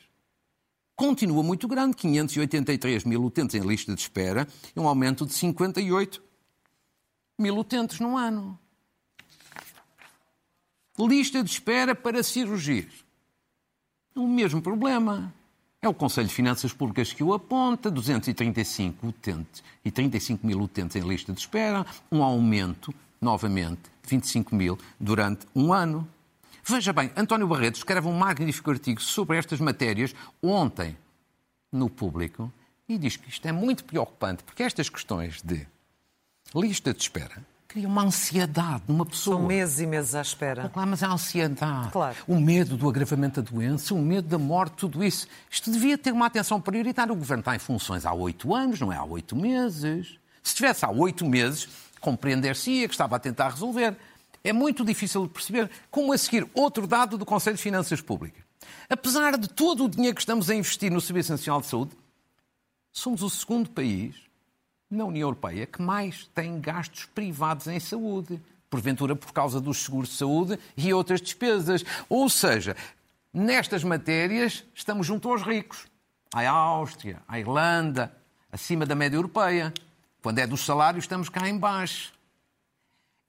Continua 0.96 1.42
muito 1.42 1.68
grande, 1.68 1.96
583 1.96 3.04
mil 3.06 3.24
utentes 3.24 3.56
em 3.56 3.66
lista 3.66 3.94
de 3.94 4.02
espera 4.02 4.48
e 4.76 4.80
um 4.80 4.88
aumento 4.88 5.26
de 5.26 5.34
58 5.34 6.25
mil 7.38 7.58
utentes 7.58 8.00
no 8.00 8.18
ano. 8.18 8.58
Lista 10.98 11.44
de 11.44 11.50
espera 11.50 11.94
para 11.94 12.24
cirurgias. 12.24 13.06
O 14.16 14.28
mesmo 14.28 14.62
problema. 14.62 15.34
É 15.82 15.88
o 15.90 15.94
Conselho 15.94 16.28
de 16.28 16.34
Finanças 16.34 16.74
Públicas 16.74 17.12
que 17.12 17.24
o 17.24 17.34
aponta, 17.34 17.92
235 17.92 19.06
utentes 19.06 19.64
e 19.84 19.92
35 19.92 20.48
mil 20.48 20.60
utentes 20.62 20.96
em 20.96 21.08
lista 21.08 21.34
de 21.34 21.40
espera, 21.40 21.86
um 22.12 22.24
aumento, 22.24 22.94
novamente, 23.22 23.82
de 24.02 24.10
25 24.10 24.56
mil 24.56 24.80
durante 25.00 25.46
um 25.54 25.74
ano. 25.74 26.08
Veja 26.64 26.92
bem, 26.92 27.12
António 27.16 27.48
Barreto 27.48 27.76
escreve 27.76 28.08
um 28.08 28.18
magnífico 28.18 28.72
artigo 28.72 29.02
sobre 29.02 29.38
estas 29.38 29.60
matérias 29.60 30.16
ontem 30.42 30.98
no 31.72 31.90
público 31.90 32.52
e 32.88 32.98
diz 32.98 33.18
que 33.18 33.30
isto 33.30 33.46
é 33.46 33.52
muito 33.52 33.84
preocupante, 33.84 34.44
porque 34.44 34.64
estas 34.64 34.90
questões 34.90 35.42
de 35.42 35.68
lista 36.54 36.94
de 36.94 37.02
espera 37.02 37.44
cria 37.76 37.90
uma 37.90 38.04
ansiedade 38.04 38.84
numa 38.88 39.06
pessoa. 39.06 39.36
São 39.36 39.46
meses 39.46 39.82
e 39.82 39.86
meses 39.86 40.16
à 40.16 40.22
espera. 40.22 40.70
Claro, 40.70 40.90
mas 40.90 41.04
a 41.04 41.12
ansiedade, 41.12 41.92
claro. 41.92 42.16
o 42.26 42.40
medo 42.40 42.78
do 42.78 42.88
agravamento 42.88 43.42
da 43.42 43.52
doença, 43.52 43.94
o 43.94 44.02
medo 44.02 44.30
da 44.30 44.38
morte, 44.38 44.78
tudo 44.78 45.04
isso. 45.04 45.28
Isto 45.52 45.70
devia 45.70 45.98
ter 45.98 46.14
uma 46.14 46.26
atenção 46.26 46.62
prioritária. 46.62 47.12
O 47.12 47.18
Governo 47.18 47.42
está 47.42 47.54
em 47.54 47.60
funções 47.60 48.06
há 48.06 48.14
oito 48.14 48.56
anos, 48.56 48.80
não 48.80 48.94
é 48.94 48.96
há 48.96 49.04
oito 49.04 49.36
meses. 49.36 50.18
Se 50.42 50.52
estivesse 50.52 50.86
há 50.86 50.90
oito 50.90 51.26
meses, 51.26 51.68
compreender-se-ia 52.00 52.88
que 52.88 52.94
estava 52.94 53.18
a 53.18 53.20
tentar 53.20 53.50
resolver. 53.50 53.98
É 54.42 54.54
muito 54.54 54.86
difícil 54.86 55.24
de 55.24 55.34
perceber 55.34 55.70
como 55.92 56.14
a 56.14 56.18
seguir 56.18 56.48
outro 56.54 56.88
dado 56.88 57.18
do 57.18 57.26
Conselho 57.26 57.58
de 57.58 57.62
Finanças 57.62 58.00
Públicas. 58.00 58.42
Apesar 58.90 59.38
de 59.38 59.50
todo 59.50 59.84
o 59.84 59.90
dinheiro 59.90 60.16
que 60.16 60.22
estamos 60.22 60.50
a 60.50 60.56
investir 60.56 60.90
no 60.90 61.02
Serviço 61.02 61.34
Nacional 61.34 61.60
de 61.60 61.68
Saúde, 61.68 61.92
somos 62.90 63.22
o 63.22 63.30
segundo 63.30 63.70
país 63.70 64.16
na 64.90 65.06
União 65.06 65.28
Europeia 65.28 65.66
que 65.66 65.82
mais 65.82 66.28
tem 66.34 66.60
gastos 66.60 67.06
privados 67.06 67.68
em 67.68 67.80
saúde, 67.80 68.42
porventura 68.70 69.16
por 69.16 69.32
causa 69.32 69.60
dos 69.60 69.84
seguros 69.84 70.10
de 70.10 70.16
saúde 70.16 70.60
e 70.76 70.94
outras 70.94 71.22
despesas. 71.22 71.84
Ou 72.10 72.30
seja, 72.30 72.76
nestas 73.34 73.84
matérias 73.84 74.64
estamos 74.74 75.06
junto 75.06 75.30
aos 75.30 75.42
ricos. 75.42 75.88
À 76.34 76.48
Áustria, 76.50 77.22
à 77.28 77.40
Irlanda, 77.40 78.16
acima 78.52 78.86
da 78.86 78.96
média 78.96 79.16
europeia. 79.16 79.74
Quando 80.22 80.40
é 80.40 80.48
dos 80.48 80.66
salários, 80.66 81.06
estamos 81.06 81.30
cá 81.30 81.48
em 81.48 81.58
baixo. 81.58 82.14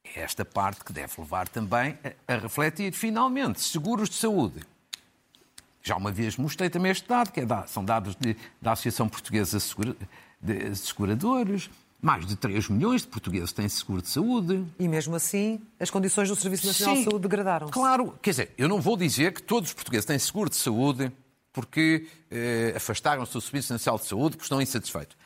É 0.02 0.20
esta 0.20 0.44
parte 0.44 0.84
que 0.84 0.92
deve 0.92 1.12
levar 1.18 1.48
também 1.48 1.98
a, 2.28 2.34
a 2.34 2.38
refletir. 2.38 2.92
Finalmente, 2.92 3.60
seguros 3.60 4.08
de 4.08 4.16
saúde. 4.16 4.64
Já 5.82 5.96
uma 5.96 6.10
vez 6.10 6.36
mostrei 6.36 6.68
também 6.68 6.90
este 6.90 7.06
dado, 7.08 7.30
que 7.30 7.40
é 7.40 7.46
da, 7.46 7.66
são 7.66 7.84
dados 7.84 8.16
de, 8.16 8.36
da 8.60 8.72
Associação 8.72 9.08
Portuguesa 9.08 9.58
de 9.58 9.62
Segura, 9.62 9.96
de 10.46 10.76
seguradores. 10.76 11.70
Mais 12.00 12.26
de 12.26 12.36
3 12.36 12.68
milhões 12.68 13.02
de 13.02 13.08
portugueses 13.08 13.52
têm 13.52 13.68
seguro 13.68 14.02
de 14.02 14.08
saúde. 14.08 14.64
E 14.78 14.86
mesmo 14.86 15.16
assim, 15.16 15.60
as 15.80 15.90
condições 15.90 16.28
do 16.28 16.36
Serviço 16.36 16.66
Nacional 16.66 16.94
Sim, 16.94 17.02
de 17.02 17.10
Saúde 17.10 17.22
degradaram. 17.22 17.66
-se. 17.66 17.72
Claro, 17.72 18.14
quer 18.22 18.30
dizer, 18.30 18.52
eu 18.58 18.68
não 18.68 18.80
vou 18.80 18.96
dizer 18.96 19.32
que 19.32 19.42
todos 19.42 19.70
os 19.70 19.74
portugueses 19.74 20.04
têm 20.04 20.18
seguro 20.18 20.50
de 20.50 20.56
saúde 20.56 21.10
porque 21.52 22.06
eh, 22.30 22.74
afastaram-se 22.76 23.32
do 23.32 23.40
Serviço 23.40 23.72
Nacional 23.72 23.98
de 23.98 24.04
Saúde 24.04 24.36
porque 24.36 24.44
estão 24.44 24.60
insatisfeitos. 24.60 25.16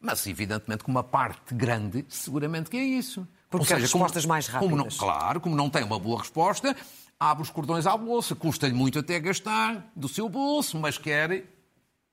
Mas, 0.00 0.26
evidentemente, 0.26 0.82
que 0.82 0.90
uma 0.90 1.04
parte 1.04 1.54
grande, 1.54 2.04
seguramente 2.08 2.70
que 2.70 2.76
é 2.78 2.82
isso. 2.82 3.28
Porque 3.50 3.62
Ou 3.62 3.68
seja, 3.68 3.80
respostas 3.82 4.22
como, 4.22 4.32
mais 4.32 4.46
rápidas. 4.46 4.70
Como 4.70 4.82
não, 4.82 4.96
claro, 4.96 5.40
como 5.40 5.54
não 5.54 5.70
tem 5.70 5.84
uma 5.84 5.98
boa 5.98 6.18
resposta, 6.18 6.74
abre 7.20 7.42
os 7.42 7.50
cordões 7.50 7.86
à 7.86 7.96
bolsa, 7.96 8.34
custa-lhe 8.34 8.74
muito 8.74 8.98
até 8.98 9.20
gastar 9.20 9.90
do 9.94 10.08
seu 10.08 10.28
bolso, 10.28 10.78
mas 10.78 10.98
quer 10.98 11.44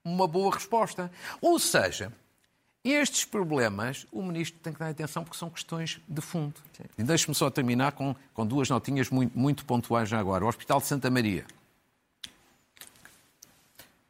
uma 0.04 0.28
boa 0.28 0.54
resposta. 0.54 1.12
Ou 1.41 1.58
seja, 1.60 2.12
estes 2.84 3.26
problemas, 3.26 4.08
o 4.12 4.24
Ministro 4.24 4.60
tem 4.60 4.74
que 4.74 4.80
dar 4.80 4.89
atenção 4.89 5.24
porque 5.24 5.38
são 5.38 5.50
questões 5.50 6.00
de 6.08 6.22
fundo. 6.22 6.56
Sim. 6.76 6.84
E 6.98 7.04
deixe-me 7.04 7.36
só 7.36 7.50
terminar 7.50 7.91
com, 7.91 8.15
com 8.34 8.46
duas 8.46 8.70
notinhas 8.70 9.10
muito, 9.10 9.38
muito 9.38 9.65
pontuais 9.65 10.10
já 10.10 10.20
agora. 10.20 10.44
O 10.44 10.48
Hospital 10.48 10.80
de 10.80 10.88
Santa 10.88 11.10
Maria. 11.10 11.46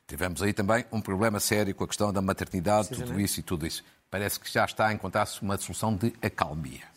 Tivemos 0.08 0.42
aí 0.42 0.54
também 0.54 0.86
um 0.92 1.02
problema 1.02 1.40
sério 1.40 1.74
com 1.74 1.84
a 1.84 1.88
questão 1.88 2.12
da 2.12 2.22
maternidade, 2.22 2.90
tudo 2.90 3.20
isso 3.20 3.40
e 3.40 3.44
tudo 3.44 3.66
isso. 3.66 3.84
Parece 4.10 4.40
que 4.40 4.52
já 4.52 4.66
está 4.66 4.88
a 4.88 4.94
encontrar-se 4.94 5.42
uma 5.42 5.58
solução 5.58 5.96
de 5.96 6.14
acalmia. 6.22 6.91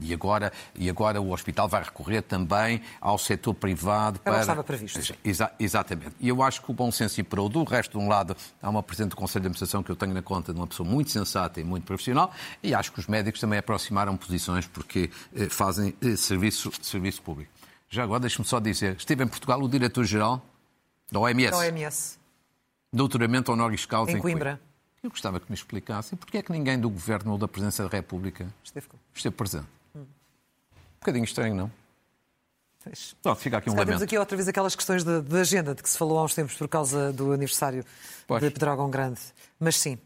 E 0.00 0.14
agora, 0.14 0.52
e 0.74 0.88
agora 0.88 1.20
o 1.20 1.32
hospital 1.32 1.68
vai 1.68 1.82
recorrer 1.82 2.22
também 2.22 2.80
ao 3.00 3.18
setor 3.18 3.54
privado 3.54 4.18
para... 4.20 4.32
Não 4.32 4.40
estava 4.40 4.64
previsto. 4.64 5.14
Exa 5.24 5.52
exatamente. 5.58 6.12
E 6.18 6.28
eu 6.28 6.42
acho 6.42 6.62
que 6.62 6.70
o 6.70 6.74
bom 6.74 6.90
senso 6.90 7.20
imperou. 7.20 7.48
Do 7.48 7.64
resto, 7.64 7.98
de 7.98 8.04
um 8.04 8.08
lado, 8.08 8.36
há 8.62 8.68
uma 8.68 8.82
Presidente 8.82 9.10
do 9.10 9.16
Conselho 9.16 9.42
de 9.42 9.46
Administração 9.48 9.82
que 9.82 9.90
eu 9.90 9.96
tenho 9.96 10.14
na 10.14 10.22
conta 10.22 10.52
de 10.52 10.58
uma 10.58 10.66
pessoa 10.66 10.88
muito 10.88 11.10
sensata 11.10 11.60
e 11.60 11.64
muito 11.64 11.84
profissional 11.84 12.32
e 12.62 12.74
acho 12.74 12.92
que 12.92 12.98
os 12.98 13.06
médicos 13.06 13.40
também 13.40 13.58
aproximaram 13.58 14.16
posições 14.16 14.66
porque 14.66 15.10
eh, 15.34 15.48
fazem 15.48 15.94
eh, 16.02 16.16
serviço, 16.16 16.72
serviço 16.82 17.22
público. 17.22 17.50
Já 17.88 18.04
agora, 18.04 18.20
deixe-me 18.20 18.46
só 18.46 18.60
dizer, 18.60 18.96
esteve 18.96 19.24
em 19.24 19.28
Portugal 19.28 19.60
o 19.60 19.68
Diretor-Geral 19.68 20.42
da 21.10 21.20
OMS. 21.20 21.50
Da 21.50 21.58
OMS. 21.58 22.18
Doutoramento 22.92 23.52
honoris 23.52 23.84
causa 23.86 24.12
em, 24.12 24.16
em 24.16 24.20
Coimbra. 24.20 24.52
Coimbra. 24.56 24.70
Eu 25.02 25.10
gostava 25.10 25.40
que 25.40 25.50
me 25.50 25.54
explicasse 25.54 26.14
porquê 26.14 26.38
é 26.38 26.42
que 26.42 26.52
ninguém 26.52 26.78
do 26.78 26.90
Governo 26.90 27.32
ou 27.32 27.38
da 27.38 27.48
Presidência 27.48 27.84
da 27.84 27.90
República 27.90 28.46
esteve, 28.62 28.86
esteve 29.14 29.34
presente. 29.34 29.66
Um 31.00 31.06
bocadinho 31.06 31.24
estranho, 31.24 31.54
não? 31.54 31.70
Pronto, 33.22 33.40
fica 33.40 33.56
aqui 33.56 33.70
um 33.70 33.72
lamento. 33.72 33.88
Temos 33.88 34.02
aqui 34.02 34.18
outra 34.18 34.36
vez 34.36 34.48
aquelas 34.48 34.76
questões 34.76 35.02
de, 35.02 35.22
de, 35.22 35.36
agenda 35.38 35.74
de 35.74 35.82
que 35.82 35.88
se 35.88 35.96
falou 35.96 36.18
há 36.18 36.24
uns 36.24 36.34
tempos 36.34 36.54
por 36.54 36.68
causa 36.68 37.10
do 37.10 37.32
aniversário 37.32 37.84
pois. 38.26 38.42
de 38.42 38.50
Pedrógão 38.50 38.90
Grande. 38.90 39.18
Mas 39.58 39.76
sim, 39.76 39.98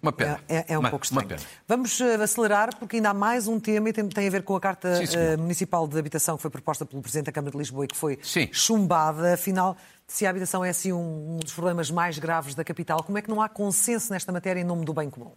é, 0.49 0.57
é, 0.57 0.65
é, 0.69 0.77
um 0.77 0.81
uma, 0.81 0.91
pouco 0.91 1.05
estranho. 1.05 1.37
Vamos 1.67 1.99
uh, 1.99 2.23
acelerar 2.23 2.77
porque 2.77 2.97
ainda 2.97 3.11
há 3.11 3.15
mais 3.15 3.49
um 3.49 3.59
tema 3.59 3.89
e 3.89 3.93
tem, 3.93 4.09
tem 4.09 4.27
a 4.27 4.31
ver 4.31 4.43
com 4.43 4.55
a 4.55 4.61
Carta 4.61 5.05
sim, 5.07 5.17
uh, 5.17 5.39
Municipal 5.39 5.87
de 5.87 5.99
Habitação 5.99 6.37
que 6.37 6.43
foi 6.43 6.51
proposta 6.51 6.85
pelo 6.85 7.03
Presidente 7.03 7.27
da 7.27 7.33
Câmara 7.33 7.53
de 7.53 7.59
Lisboa 7.59 7.85
e 7.85 7.89
que 7.89 7.97
foi 7.97 8.19
sim. 8.23 8.49
chumbada. 8.53 9.35
Afinal, 9.35 9.77
se 10.07 10.27
a 10.27 10.31
habitação 10.31 10.65
é 10.65 10.71
assim 10.71 10.93
um, 10.93 11.37
um 11.37 11.37
dos 11.39 11.53
problemas 11.53 11.91
mais 11.91 12.19
graves 12.19 12.55
da 12.55 12.65
capital, 12.65 13.03
como 13.03 13.19
é 13.19 13.23
que 13.23 13.31
não 13.31 13.43
há 13.43 13.49
consenso 13.49 14.13
nesta 14.13 14.31
matéria 14.31 14.61
em 14.61 14.65
nome 14.65 14.85
do 14.85 14.93
bem 14.93 15.11
comum? 15.11 15.33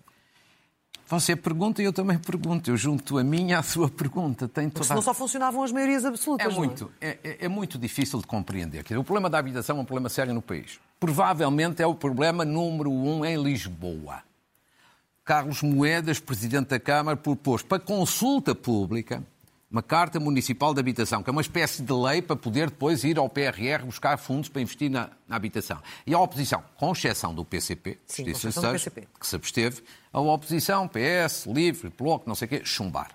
Você 1.10 1.36
pergunta 1.36 1.82
e 1.82 1.86
eu 1.86 1.93
também 1.93 2.17
pergunto. 2.17 2.70
Eu 2.70 2.76
junto 2.76 3.17
a 3.17 3.24
minha 3.24 3.60
à 3.60 3.63
sua 3.63 3.89
pergunta. 3.89 4.48
Tem 4.48 4.70
toda... 4.70 4.86
Senão 4.86 5.02
só 5.02 5.13
funcionavam 5.13 5.63
as 5.63 5.72
maiorias 5.72 6.04
absolutas. 6.04 6.46
É 6.46 6.50
muito, 6.50 6.91
é? 7.00 7.17
É, 7.24 7.46
é, 7.46 7.48
muito 7.48 7.78
difícil 7.78 8.20
de 8.20 8.28
compreender. 8.28 8.84
O 8.98 9.04
problema 9.04 9.30
da 9.30 9.38
habitação 9.38 9.78
é 9.78 9.82
um 9.82 9.86
problema 9.86 10.10
sério 10.10 10.34
no 10.34 10.41
país. 10.41 10.80
Provavelmente 11.00 11.82
é 11.82 11.88
o 11.88 11.96
problema 11.96 12.43
número 12.43 12.91
um 12.91 13.24
em 13.24 13.41
Lisboa. 13.41 14.22
Carlos 15.24 15.62
Moedas, 15.62 16.20
Presidente 16.20 16.70
da 16.70 16.80
Câmara, 16.80 17.15
propôs 17.15 17.62
para 17.62 17.80
consulta 17.80 18.54
pública 18.54 19.24
uma 19.70 19.84
Carta 19.84 20.20
Municipal 20.20 20.74
de 20.74 20.80
Habitação, 20.80 21.22
que 21.22 21.30
é 21.30 21.32
uma 21.32 21.41
espécie 21.41 21.84
de 21.84 21.91
lei 21.91 22.22
para 22.22 22.38
poder 22.38 22.70
depois 22.70 23.04
ir 23.04 23.17
ao 23.17 23.28
PRR 23.28 23.86
buscar 23.86 24.17
fundos 24.17 24.48
para 24.48 24.62
investir 24.62 24.89
na, 24.89 25.10
na 25.28 25.36
habitação. 25.36 25.82
E 26.06 26.13
a 26.13 26.20
oposição, 26.20 26.63
com 26.78 26.93
exceção 26.93 27.36
do 27.36 27.43
PCP, 27.43 28.00
Sim, 28.06 28.24
do 28.24 28.32
PCP. 28.32 29.08
que 29.20 29.28
se 29.28 29.36
absteve, 29.36 29.84
a 30.17 30.34
oposição, 30.34 30.88
PS, 30.88 31.45
Livre, 31.45 31.91
Bloco, 31.95 32.27
não 32.27 32.36
sei 32.36 32.45
o 32.45 32.49
quê, 32.49 32.62
chumbar. 32.63 33.12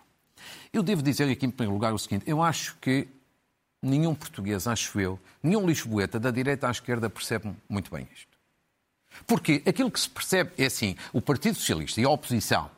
Eu 0.73 0.83
devo 0.83 1.03
dizer 1.03 1.31
aqui, 1.31 1.47
em 1.47 1.51
primeiro 1.51 1.75
lugar, 1.75 1.93
o 1.93 1.99
seguinte: 1.99 2.25
eu 2.27 2.43
acho 2.43 2.77
que 2.81 3.09
nenhum 3.83 4.15
português, 4.15 4.67
acho 4.67 5.01
eu, 5.01 5.19
nenhum 5.43 5.67
lisboeta, 5.67 6.21
da 6.21 6.31
direita 6.31 6.69
à 6.69 6.71
esquerda, 6.71 7.11
percebe 7.11 7.53
muito 7.69 7.91
bem 7.91 8.09
isto. 8.15 8.29
Porque 9.27 9.63
aquilo 9.67 9.91
que 9.91 10.01
se 10.01 10.09
percebe 10.09 10.53
é 10.57 10.67
assim: 10.67 10.97
o 11.13 11.21
Partido 11.21 11.57
Socialista 11.57 12.01
e 12.01 12.05
a 12.05 12.09
oposição 12.09 12.71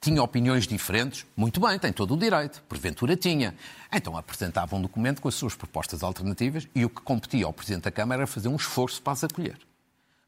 tinha 0.00 0.22
opiniões 0.22 0.66
diferentes, 0.66 1.26
muito 1.36 1.60
bem, 1.60 1.78
tem 1.78 1.92
todo 1.92 2.14
o 2.14 2.16
direito, 2.16 2.62
porventura 2.62 3.16
tinha. 3.16 3.54
Então 3.92 4.16
apresentava 4.16 4.74
um 4.74 4.82
documento 4.82 5.20
com 5.20 5.28
as 5.28 5.34
suas 5.34 5.54
propostas 5.54 6.02
alternativas 6.02 6.66
e 6.74 6.84
o 6.84 6.90
que 6.90 7.02
competia 7.02 7.44
ao 7.44 7.52
Presidente 7.52 7.84
da 7.84 7.90
Câmara 7.90 8.22
era 8.22 8.26
fazer 8.26 8.48
um 8.48 8.56
esforço 8.56 9.02
para 9.02 9.12
as 9.12 9.24
acolher. 9.24 9.58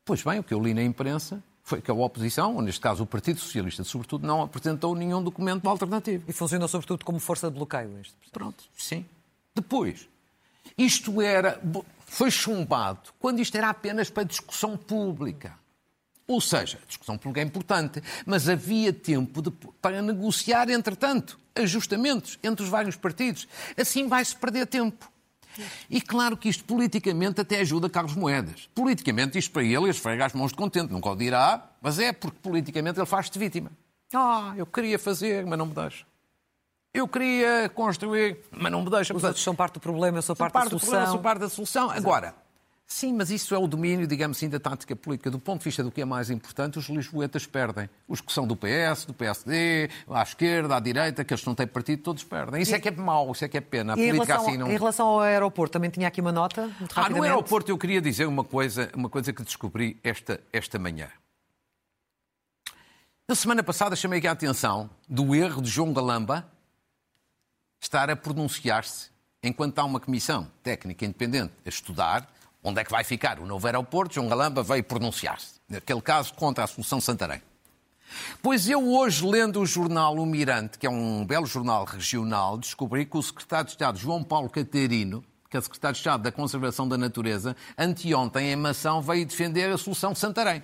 Pois 0.05 0.23
bem, 0.23 0.39
o 0.39 0.43
que 0.43 0.53
eu 0.53 0.63
li 0.63 0.75
na 0.75 0.83
imprensa 0.83 1.43
foi 1.63 1.81
que 1.81 1.91
a 1.91 1.95
oposição, 1.95 2.57
ou 2.57 2.63
neste 2.63 2.81
caso 2.81 3.03
o 3.03 3.07
Partido 3.07 3.39
Socialista, 3.39 3.85
sobretudo, 3.85 4.27
não 4.27 4.43
apresentou 4.43 4.95
nenhum 4.95 5.23
documento 5.23 5.69
alternativo. 5.69 6.25
E 6.29 6.33
funcionou 6.33 6.67
sobretudo 6.67 7.05
como 7.05 7.19
força 7.21 7.51
de 7.51 7.57
bloqueio. 7.57 7.99
Este 8.01 8.15
Pronto, 8.33 8.65
sim. 8.77 9.05
Depois, 9.55 10.09
isto 10.77 11.21
era, 11.21 11.61
foi 12.07 12.31
chumbado 12.31 13.11
quando 13.19 13.41
isto 13.41 13.57
era 13.57 13.69
apenas 13.69 14.11
para 14.11 14.25
discussão 14.25 14.77
pública. 14.77 15.57
Ou 16.27 16.41
seja, 16.41 16.79
a 16.83 16.87
discussão 16.87 17.19
pública 17.19 17.41
é 17.41 17.45
importante, 17.45 18.03
mas 18.25 18.49
havia 18.49 18.93
tempo 18.93 19.43
de, 19.43 19.51
para 19.81 20.01
negociar, 20.01 20.71
entretanto, 20.71 21.39
ajustamentos 21.55 22.39
entre 22.43 22.65
os 22.65 22.71
vários 22.71 22.97
partidos. 22.97 23.47
Assim 23.77 24.09
vai-se 24.09 24.35
perder 24.35 24.67
tempo. 24.67 25.12
E 25.91 26.01
claro 26.01 26.37
que 26.37 26.49
isto 26.49 26.65
politicamente 26.65 27.41
até 27.41 27.61
ajuda 27.61 27.89
Carlos 27.89 28.15
Moedas. 28.15 28.69
Politicamente 28.75 29.39
isto 29.39 29.53
para 29.53 29.63
ele 29.63 29.89
esfrega 29.89 30.27
as 30.27 30.33
mãos 30.33 30.51
de 30.51 30.57
contente, 30.57 30.93
nunca 30.93 31.11
o 31.11 31.17
dirá, 31.17 31.71
mas 31.81 31.99
é 31.99 32.13
porque 32.13 32.39
politicamente 32.43 32.99
ele 32.99 33.07
faz-se 33.07 33.39
vítima. 33.39 33.71
Ah, 34.15 34.53
eu 34.57 34.67
queria 34.67 34.99
fazer, 34.99 35.47
mas 35.47 35.59
não 35.59 35.67
me 35.67 35.75
deixa. 35.75 36.05
Eu 36.95 37.09
queria 37.09 37.71
construir, 37.71 38.39
mas 38.51 38.71
não 38.71 38.83
me 38.83 38.91
deixa. 38.91 39.17
Os 39.17 39.25
outros 39.25 39.43
são 39.43 39.55
parte 39.55 39.75
do 39.75 39.81
problema, 39.81 40.19
eu 40.19 40.23
sou 40.23 40.37
parte, 40.37 40.53
parte 40.53 40.65
da 40.65 40.71
solução. 40.71 40.91
Problema, 40.91 41.13
sou 41.13 41.21
parte 41.21 41.39
da 41.39 41.49
solução. 41.49 41.91
Agora, 41.91 42.35
Sim, 42.93 43.15
mas 43.15 43.31
isso 43.31 43.55
é 43.55 43.59
o 43.59 43.67
domínio, 43.67 44.07
digamos 44.07 44.37
assim, 44.37 44.51
da 44.51 44.61
tática 44.61 44.95
política. 44.95 45.31
Do 45.31 45.39
ponto 45.39 45.61
de 45.61 45.65
vista 45.65 45.83
do 45.83 45.91
que 45.91 46.03
é 46.03 46.05
mais 46.05 46.29
importante, 46.29 46.79
os 46.79 46.91
lisboetas 46.91 47.47
perdem. 47.47 47.89
Os 48.07 48.21
que 48.21 48.31
são 48.31 48.47
do 48.47 48.55
PS, 48.55 49.07
do 49.07 49.15
PSD, 49.15 49.89
à 50.07 50.23
esquerda, 50.23 50.77
à 50.77 50.79
direita, 50.81 51.25
que 51.25 51.33
eles 51.33 51.43
não 51.43 51.55
têm 51.55 51.67
partido, 51.67 52.03
todos 52.03 52.23
perdem. 52.23 52.61
Isso 52.61 52.73
e... 52.73 52.75
é 52.75 52.79
que 52.79 52.89
é 52.89 52.93
mau, 52.93 53.33
isso 53.33 53.47
é 53.47 53.49
que 53.49 53.57
é 53.57 53.63
pena. 53.63 53.95
A 53.95 53.97
e 53.97 54.09
política 54.09 54.25
relação, 54.27 54.47
assim 54.47 54.59
não... 54.59 54.71
Em 54.71 54.77
relação 54.77 55.07
ao 55.07 55.21
aeroporto, 55.21 55.73
também 55.73 55.89
tinha 55.89 56.07
aqui 56.07 56.21
uma 56.21 56.33
nota, 56.33 56.71
muito 56.79 56.93
ah, 56.95 57.09
No 57.09 57.23
aeroporto 57.23 57.71
eu 57.71 57.79
queria 57.79 58.01
dizer 58.01 58.27
uma 58.27 58.45
coisa, 58.45 58.91
uma 58.95 59.09
coisa 59.09 59.33
que 59.33 59.43
descobri 59.43 59.99
esta, 60.05 60.39
esta 60.53 60.79
manhã. 60.79 61.09
Na 63.27 63.35
semana 63.35 63.63
passada 63.63 63.97
chamei 63.97 64.19
aqui 64.19 64.29
a 64.29 64.33
atenção 64.33 64.91
do 65.09 65.35
erro 65.35 65.63
de 65.63 65.71
João 65.71 65.95
Galamba 65.95 66.47
estar 67.81 68.11
a 68.11 68.17
pronunciar-se 68.17 69.11
enquanto 69.43 69.79
há 69.79 69.85
uma 69.85 69.99
comissão 69.99 70.47
técnica 70.63 71.07
independente 71.07 71.55
a 71.65 71.69
estudar 71.71 72.29
onde 72.63 72.81
é 72.81 72.85
que 72.85 72.91
vai 72.91 73.05
ficar 73.05 73.39
o 73.41 73.47
novo 73.47 73.67
aeroporto, 73.67 74.15
João 74.15 74.29
Galamba 74.29 74.63
veio 74.63 74.85
pronunciar-se, 74.85 75.61
naquele 75.69 76.01
caso, 76.01 76.33
contra 76.35 76.65
a 76.65 76.67
solução 76.67 77.01
Santarém. 77.01 77.43
Pois 78.43 78.69
eu 78.69 78.87
hoje, 78.87 79.27
lendo 79.27 79.61
o 79.61 79.67
jornal 79.67 80.17
O 80.17 80.27
Mirante, 80.27 80.79
que 80.79 80.87
é 80.87 80.91
um 80.91 81.25
belo 81.25 81.47
jornal 81.47 81.85
regional, 81.85 82.59
descobri 82.59 83.07
que 83.07 83.17
o 83.17 83.23
secretário 83.23 83.67
de 83.67 83.73
Estado 83.73 83.99
João 83.99 84.23
Paulo 84.23 84.51
Catarino, 84.51 85.25
que 85.49 85.57
é 85.57 85.61
secretário 85.61 85.95
de 85.95 86.01
Estado 86.01 86.23
da 86.23 86.33
Conservação 86.33 86.87
da 86.87 86.99
Natureza, 86.99 87.57
anteontem 87.77 88.51
em 88.51 88.57
Mação 88.57 89.03
veio 89.03 89.27
defender 89.27 89.71
a 89.71 89.79
solução 89.79 90.15
Santarém. 90.15 90.63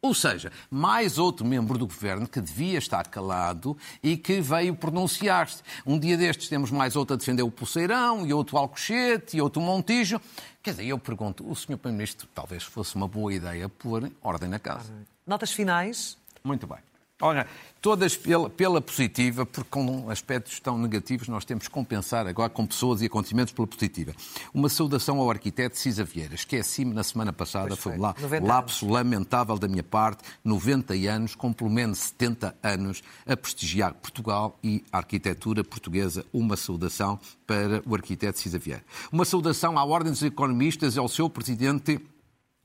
Ou 0.00 0.14
seja, 0.14 0.52
mais 0.70 1.18
outro 1.18 1.44
membro 1.44 1.76
do 1.76 1.84
governo 1.84 2.28
que 2.28 2.40
devia 2.40 2.78
estar 2.78 3.08
calado 3.08 3.76
e 4.00 4.16
que 4.16 4.40
veio 4.40 4.76
pronunciar-se. 4.76 5.60
Um 5.84 5.98
dia 5.98 6.16
destes 6.16 6.48
temos 6.48 6.70
mais 6.70 6.94
outro 6.94 7.14
a 7.14 7.16
defender 7.16 7.42
o 7.42 7.50
Pulseirão, 7.50 8.24
e 8.24 8.32
outro 8.32 8.56
Alcochete, 8.56 9.36
e 9.36 9.40
outro 9.40 9.60
Montijo. 9.60 10.20
Quer 10.62 10.70
dizer, 10.70 10.86
eu 10.86 10.98
pergunto, 11.00 11.48
o 11.50 11.54
Sr. 11.54 11.76
Primeiro-Ministro 11.76 12.28
talvez 12.32 12.62
fosse 12.62 12.94
uma 12.94 13.08
boa 13.08 13.34
ideia 13.34 13.68
pôr 13.68 14.08
ordem 14.22 14.48
na 14.48 14.60
casa. 14.60 14.92
Notas 15.26 15.50
finais? 15.50 16.16
Muito 16.44 16.64
bem. 16.66 16.87
Olha, 17.20 17.48
todas 17.82 18.16
pela, 18.16 18.48
pela, 18.48 18.80
positiva, 18.80 19.44
porque 19.44 19.68
com 19.68 20.08
aspectos 20.08 20.60
tão 20.60 20.78
negativos 20.78 21.26
nós 21.26 21.44
temos 21.44 21.66
que 21.66 21.70
compensar 21.70 22.28
agora 22.28 22.48
com 22.48 22.64
pessoas 22.64 23.02
e 23.02 23.06
acontecimentos 23.06 23.52
pela 23.52 23.66
positiva. 23.66 24.14
Uma 24.54 24.68
saudação 24.68 25.18
ao 25.18 25.28
arquiteto 25.28 25.76
Cisa 25.76 26.04
Vieira. 26.04 26.36
Esqueci-me 26.36 26.94
na 26.94 27.02
semana 27.02 27.32
passada, 27.32 27.70
pois 27.70 27.80
foi 27.80 27.94
um 27.98 28.46
lapso 28.46 28.84
anos. 28.84 28.94
lamentável 28.94 29.58
da 29.58 29.66
minha 29.66 29.82
parte, 29.82 30.22
90 30.44 30.94
anos, 30.94 31.34
com 31.34 31.52
pelo 31.52 31.70
menos 31.70 31.98
70 31.98 32.56
anos, 32.62 33.02
a 33.26 33.36
prestigiar 33.36 33.94
Portugal 33.94 34.56
e 34.62 34.84
a 34.92 34.98
arquitetura 34.98 35.64
portuguesa. 35.64 36.24
Uma 36.32 36.56
saudação 36.56 37.18
para 37.44 37.82
o 37.84 37.96
arquiteto 37.96 38.38
Cisa 38.38 38.60
Vieira. 38.60 38.84
Uma 39.10 39.24
saudação 39.24 39.76
à 39.76 39.84
Ordem 39.84 40.12
dos 40.12 40.22
Economistas 40.22 40.94
e 40.94 41.00
ao 41.00 41.08
seu 41.08 41.28
presidente 41.28 42.00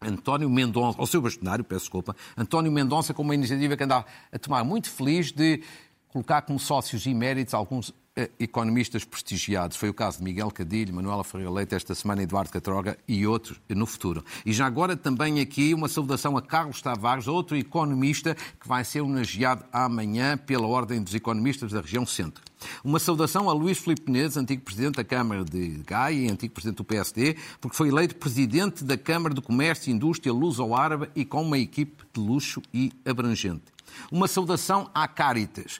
António 0.07 0.49
Mendonça, 0.49 0.99
ao 0.99 1.05
seu 1.05 1.21
bastonário, 1.21 1.63
peço 1.63 1.81
desculpa, 1.81 2.15
António 2.37 2.71
Mendonça 2.71 3.13
com 3.13 3.21
uma 3.21 3.35
iniciativa 3.35 3.75
que 3.77 3.83
andava 3.83 4.05
a 4.31 4.39
tomar 4.39 4.63
muito 4.63 4.89
feliz 4.89 5.31
de 5.31 5.61
colocar 6.09 6.41
como 6.43 6.59
sócios 6.59 7.05
iméritos 7.05 7.53
alguns 7.53 7.89
uh, 7.89 7.93
economistas 8.39 9.03
prestigiados. 9.03 9.75
Foi 9.75 9.89
o 9.89 9.93
caso 9.93 10.19
de 10.19 10.23
Miguel 10.23 10.51
Cadilho, 10.51 10.93
Manuela 10.93 11.23
Ferreira 11.23 11.51
Leite 11.51 11.73
esta 11.73 11.95
semana, 11.95 12.21
Eduardo 12.21 12.51
Catroga 12.51 12.97
e 13.07 13.25
outros 13.25 13.59
no 13.69 13.85
futuro. 13.85 14.23
E 14.45 14.53
já 14.53 14.65
agora 14.65 14.95
também 14.95 15.39
aqui 15.39 15.73
uma 15.73 15.87
saudação 15.87 16.37
a 16.37 16.41
Carlos 16.41 16.81
Tavares, 16.81 17.27
outro 17.27 17.57
economista 17.57 18.35
que 18.59 18.67
vai 18.67 18.83
ser 18.83 19.01
homenageado 19.01 19.65
amanhã 19.71 20.37
pela 20.37 20.67
Ordem 20.67 21.01
dos 21.01 21.15
Economistas 21.15 21.71
da 21.71 21.81
região 21.81 22.05
Centro. 22.05 22.43
Uma 22.83 22.99
saudação 22.99 23.49
a 23.49 23.53
Luís 23.53 23.79
Filipe 23.79 24.09
Menezes, 24.09 24.37
antigo 24.37 24.61
presidente 24.61 24.95
da 24.95 25.03
Câmara 25.03 25.43
de 25.43 25.81
Gaia 25.85 26.15
e 26.15 26.31
antigo 26.31 26.53
presidente 26.53 26.77
do 26.77 26.83
PSD, 26.83 27.35
porque 27.59 27.75
foi 27.75 27.89
eleito 27.89 28.15
presidente 28.15 28.83
da 28.83 28.97
Câmara 28.97 29.33
de 29.33 29.41
Comércio 29.41 29.89
e 29.89 29.93
Indústria 29.93 30.31
Luso-Árabe 30.31 31.09
e 31.15 31.25
com 31.25 31.41
uma 31.41 31.57
equipe 31.57 32.03
de 32.13 32.21
luxo 32.21 32.61
e 32.73 32.91
abrangente. 33.05 33.63
Uma 34.11 34.27
saudação 34.27 34.89
à 34.93 35.07
Caritas, 35.07 35.77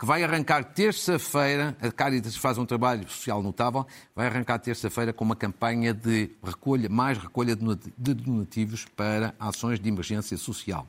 que 0.00 0.06
vai 0.06 0.24
arrancar 0.24 0.64
terça-feira, 0.64 1.76
a 1.78 1.92
Caritas 1.92 2.34
faz 2.34 2.56
um 2.56 2.64
trabalho 2.64 3.06
social 3.06 3.42
notável, 3.42 3.86
vai 4.16 4.28
arrancar 4.28 4.58
terça-feira 4.58 5.12
com 5.12 5.22
uma 5.22 5.36
campanha 5.36 5.92
de 5.92 6.30
recolha, 6.42 6.88
mais 6.88 7.18
recolha 7.18 7.54
de 7.54 8.14
donativos 8.14 8.86
para 8.96 9.34
ações 9.38 9.78
de 9.78 9.86
emergência 9.90 10.38
social. 10.38 10.86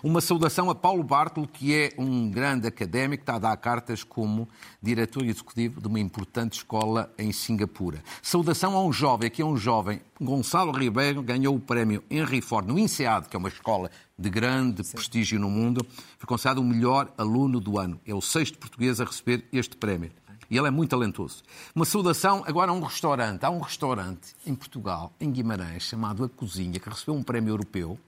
Uma 0.00 0.20
saudação 0.20 0.70
a 0.70 0.76
Paulo 0.76 1.02
Bartolo, 1.02 1.48
que 1.48 1.74
é 1.74 1.90
um 1.98 2.30
grande 2.30 2.68
académico, 2.68 3.24
está 3.24 3.34
a 3.34 3.38
dar 3.40 3.56
cartas 3.56 4.04
como 4.04 4.48
diretor 4.80 5.24
executivo 5.24 5.80
de 5.80 5.88
uma 5.88 5.98
importante 5.98 6.52
escola 6.52 7.12
em 7.18 7.32
Singapura. 7.32 8.00
Saudação 8.22 8.76
a 8.76 8.84
um 8.84 8.92
jovem, 8.92 9.26
aqui 9.26 9.42
é 9.42 9.44
um 9.44 9.56
jovem, 9.56 10.00
Gonçalo 10.20 10.70
Ribeiro, 10.70 11.20
ganhou 11.20 11.56
o 11.56 11.60
prémio 11.60 12.04
Henry 12.08 12.40
Ford 12.40 12.68
no 12.68 12.78
INSEAD, 12.78 13.28
que 13.28 13.34
é 13.34 13.38
uma 13.40 13.48
escola 13.48 13.90
de 14.22 14.30
grande 14.30 14.84
Sim. 14.84 14.92
prestígio 14.92 15.40
no 15.40 15.50
mundo, 15.50 15.84
foi 16.18 16.26
considerado 16.26 16.58
o 16.58 16.64
melhor 16.64 17.12
aluno 17.18 17.60
do 17.60 17.78
ano. 17.78 18.00
É 18.06 18.14
o 18.14 18.20
sexto 18.22 18.56
português 18.56 19.00
a 19.00 19.04
receber 19.04 19.44
este 19.52 19.76
prémio. 19.76 20.12
E 20.48 20.56
ele 20.56 20.68
é 20.68 20.70
muito 20.70 20.90
talentoso. 20.90 21.42
Uma 21.74 21.84
saudação 21.84 22.44
agora 22.46 22.70
a 22.70 22.74
um 22.74 22.80
restaurante. 22.80 23.44
Há 23.44 23.50
um 23.50 23.60
restaurante 23.60 24.34
em 24.46 24.54
Portugal, 24.54 25.12
em 25.18 25.30
Guimarães, 25.30 25.82
chamado 25.82 26.24
A 26.24 26.28
Cozinha, 26.28 26.78
que 26.78 26.88
recebeu 26.88 27.14
um 27.14 27.22
prémio 27.22 27.52
europeu, 27.52 27.98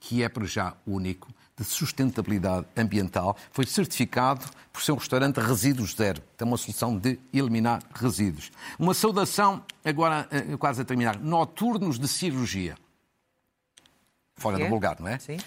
que 0.00 0.22
é 0.22 0.28
para 0.28 0.44
já 0.44 0.74
único, 0.86 1.28
de 1.56 1.64
sustentabilidade 1.64 2.66
ambiental. 2.76 3.36
Foi 3.52 3.64
certificado 3.64 4.44
por 4.72 4.82
ser 4.82 4.92
um 4.92 4.96
restaurante 4.96 5.38
resíduos 5.38 5.94
zero. 5.94 6.20
Tem 6.36 6.46
uma 6.46 6.56
solução 6.56 6.98
de 6.98 7.18
eliminar 7.32 7.80
resíduos. 7.94 8.50
Uma 8.76 8.92
saudação, 8.92 9.62
agora 9.84 10.26
eh, 10.32 10.56
quase 10.58 10.82
a 10.82 10.84
terminar, 10.84 11.18
noturnos 11.20 11.98
de 11.98 12.08
cirurgia 12.08 12.74
fora 14.36 14.60
é? 14.60 14.66
do 14.66 14.72
lugar, 14.72 15.00
não 15.00 15.08
é? 15.08 15.18
Sim. 15.18 15.38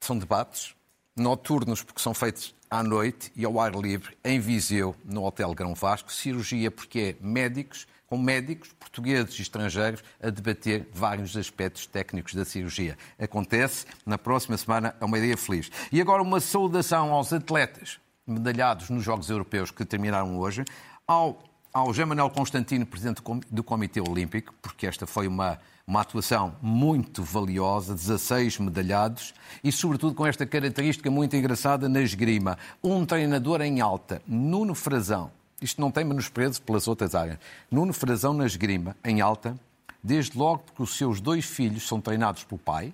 São 0.00 0.18
debates 0.18 0.74
noturnos, 1.16 1.82
porque 1.82 2.00
são 2.00 2.12
feitos 2.12 2.54
à 2.70 2.82
noite 2.82 3.32
e 3.34 3.44
ao 3.44 3.58
ar 3.58 3.74
livre, 3.74 4.16
em 4.24 4.38
Viseu, 4.38 4.94
no 5.04 5.24
Hotel 5.24 5.54
Grão 5.54 5.74
Vasco. 5.74 6.12
Cirurgia, 6.12 6.70
porque 6.70 7.16
é 7.20 7.24
médicos, 7.24 7.86
com 8.06 8.18
médicos 8.18 8.72
portugueses 8.78 9.38
e 9.38 9.42
estrangeiros 9.42 10.02
a 10.22 10.30
debater 10.30 10.88
vários 10.92 11.36
aspectos 11.36 11.86
técnicos 11.86 12.34
da 12.34 12.44
cirurgia. 12.44 12.96
Acontece 13.18 13.86
na 14.04 14.18
próxima 14.18 14.56
semana, 14.56 14.94
é 15.00 15.04
uma 15.04 15.18
ideia 15.18 15.36
feliz. 15.36 15.70
E 15.90 16.00
agora 16.00 16.22
uma 16.22 16.40
saudação 16.40 17.12
aos 17.12 17.32
atletas 17.32 17.98
medalhados 18.26 18.90
nos 18.90 19.04
Jogos 19.04 19.30
Europeus 19.30 19.70
que 19.70 19.84
terminaram 19.84 20.38
hoje, 20.38 20.64
ao, 21.06 21.42
ao 21.76 21.92
Jean 21.92 22.06
Manuel 22.06 22.30
Constantino, 22.30 22.86
presidente 22.86 23.20
do 23.50 23.62
Comitê 23.62 24.00
Olímpico, 24.00 24.54
porque 24.62 24.86
esta 24.86 25.06
foi 25.06 25.28
uma 25.28 25.58
uma 25.86 26.00
atuação 26.00 26.56
muito 26.60 27.22
valiosa, 27.22 27.94
16 27.94 28.58
medalhados 28.58 29.32
e, 29.62 29.70
sobretudo, 29.70 30.16
com 30.16 30.26
esta 30.26 30.44
característica 30.44 31.08
muito 31.08 31.36
engraçada 31.36 31.88
na 31.88 32.00
esgrima. 32.00 32.58
Um 32.82 33.06
treinador 33.06 33.60
em 33.60 33.80
alta, 33.80 34.20
Nuno 34.26 34.74
Frazão, 34.74 35.30
isto 35.62 35.80
não 35.80 35.92
tem 35.92 36.02
menosprezo 36.02 36.60
pelas 36.62 36.88
outras 36.88 37.14
áreas, 37.14 37.38
Nuno 37.70 37.92
Frazão 37.92 38.32
na 38.32 38.46
esgrima, 38.46 38.96
em 39.04 39.20
alta, 39.20 39.54
desde 40.02 40.36
logo 40.36 40.64
porque 40.64 40.82
os 40.82 40.96
seus 40.96 41.20
dois 41.20 41.44
filhos 41.44 41.86
são 41.86 42.00
treinados 42.00 42.42
pelo 42.42 42.58
pai 42.58 42.92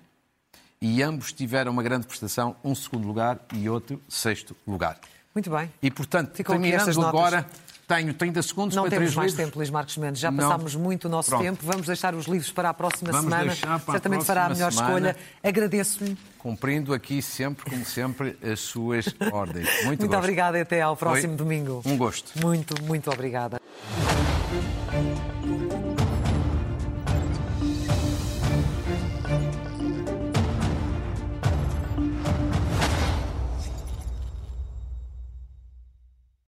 e 0.79 1.01
ambos 1.01 1.33
tiveram 1.33 1.71
uma 1.71 1.81
grande 1.81 2.05
prestação, 2.05 2.55
um 2.63 2.75
segundo 2.75 3.07
lugar 3.07 3.39
e 3.55 3.67
outro 3.67 3.99
sexto 4.07 4.55
lugar. 4.67 4.99
Muito 5.33 5.49
bem. 5.49 5.71
E, 5.81 5.89
portanto, 5.89 6.35
Ficam 6.35 6.59
terminando 6.59 7.03
agora 7.03 7.47
tenho 7.87 8.13
30 8.13 8.41
segundos 8.41 8.75
Não 8.75 8.83
para 8.83 8.91
temos 8.91 9.05
três 9.05 9.15
mais 9.15 9.31
livros. 9.31 9.45
tempo, 9.45 9.57
Luís 9.59 9.69
Marcos 9.69 9.97
Mendes. 9.97 10.19
Já 10.21 10.31
passámos 10.31 10.75
muito 10.75 11.05
o 11.05 11.09
nosso 11.09 11.29
Pronto. 11.29 11.43
tempo. 11.43 11.59
Vamos 11.63 11.87
deixar 11.87 12.13
os 12.15 12.25
livros 12.25 12.51
para 12.51 12.69
a 12.69 12.73
próxima 12.73 13.11
Vamos 13.11 13.31
semana. 13.31 13.79
Certamente 13.91 14.25
fará 14.25 14.45
a 14.45 14.49
melhor 14.49 14.71
semana, 14.71 15.09
escolha. 15.11 15.15
Agradeço-lhe. 15.43 16.17
Cumprindo 16.37 16.93
aqui 16.93 17.21
sempre, 17.21 17.69
como 17.69 17.85
sempre, 17.85 18.37
as 18.43 18.59
suas 18.59 19.05
ordens. 19.31 19.67
Muito, 19.85 20.01
muito 20.01 20.17
obrigada 20.17 20.57
e 20.57 20.61
até 20.61 20.81
ao 20.81 20.95
próximo 20.95 21.29
Foi 21.29 21.37
domingo. 21.37 21.81
Um 21.85 21.97
gosto. 21.97 22.31
Muito, 22.45 22.81
muito 22.83 23.09
obrigada. 23.11 23.59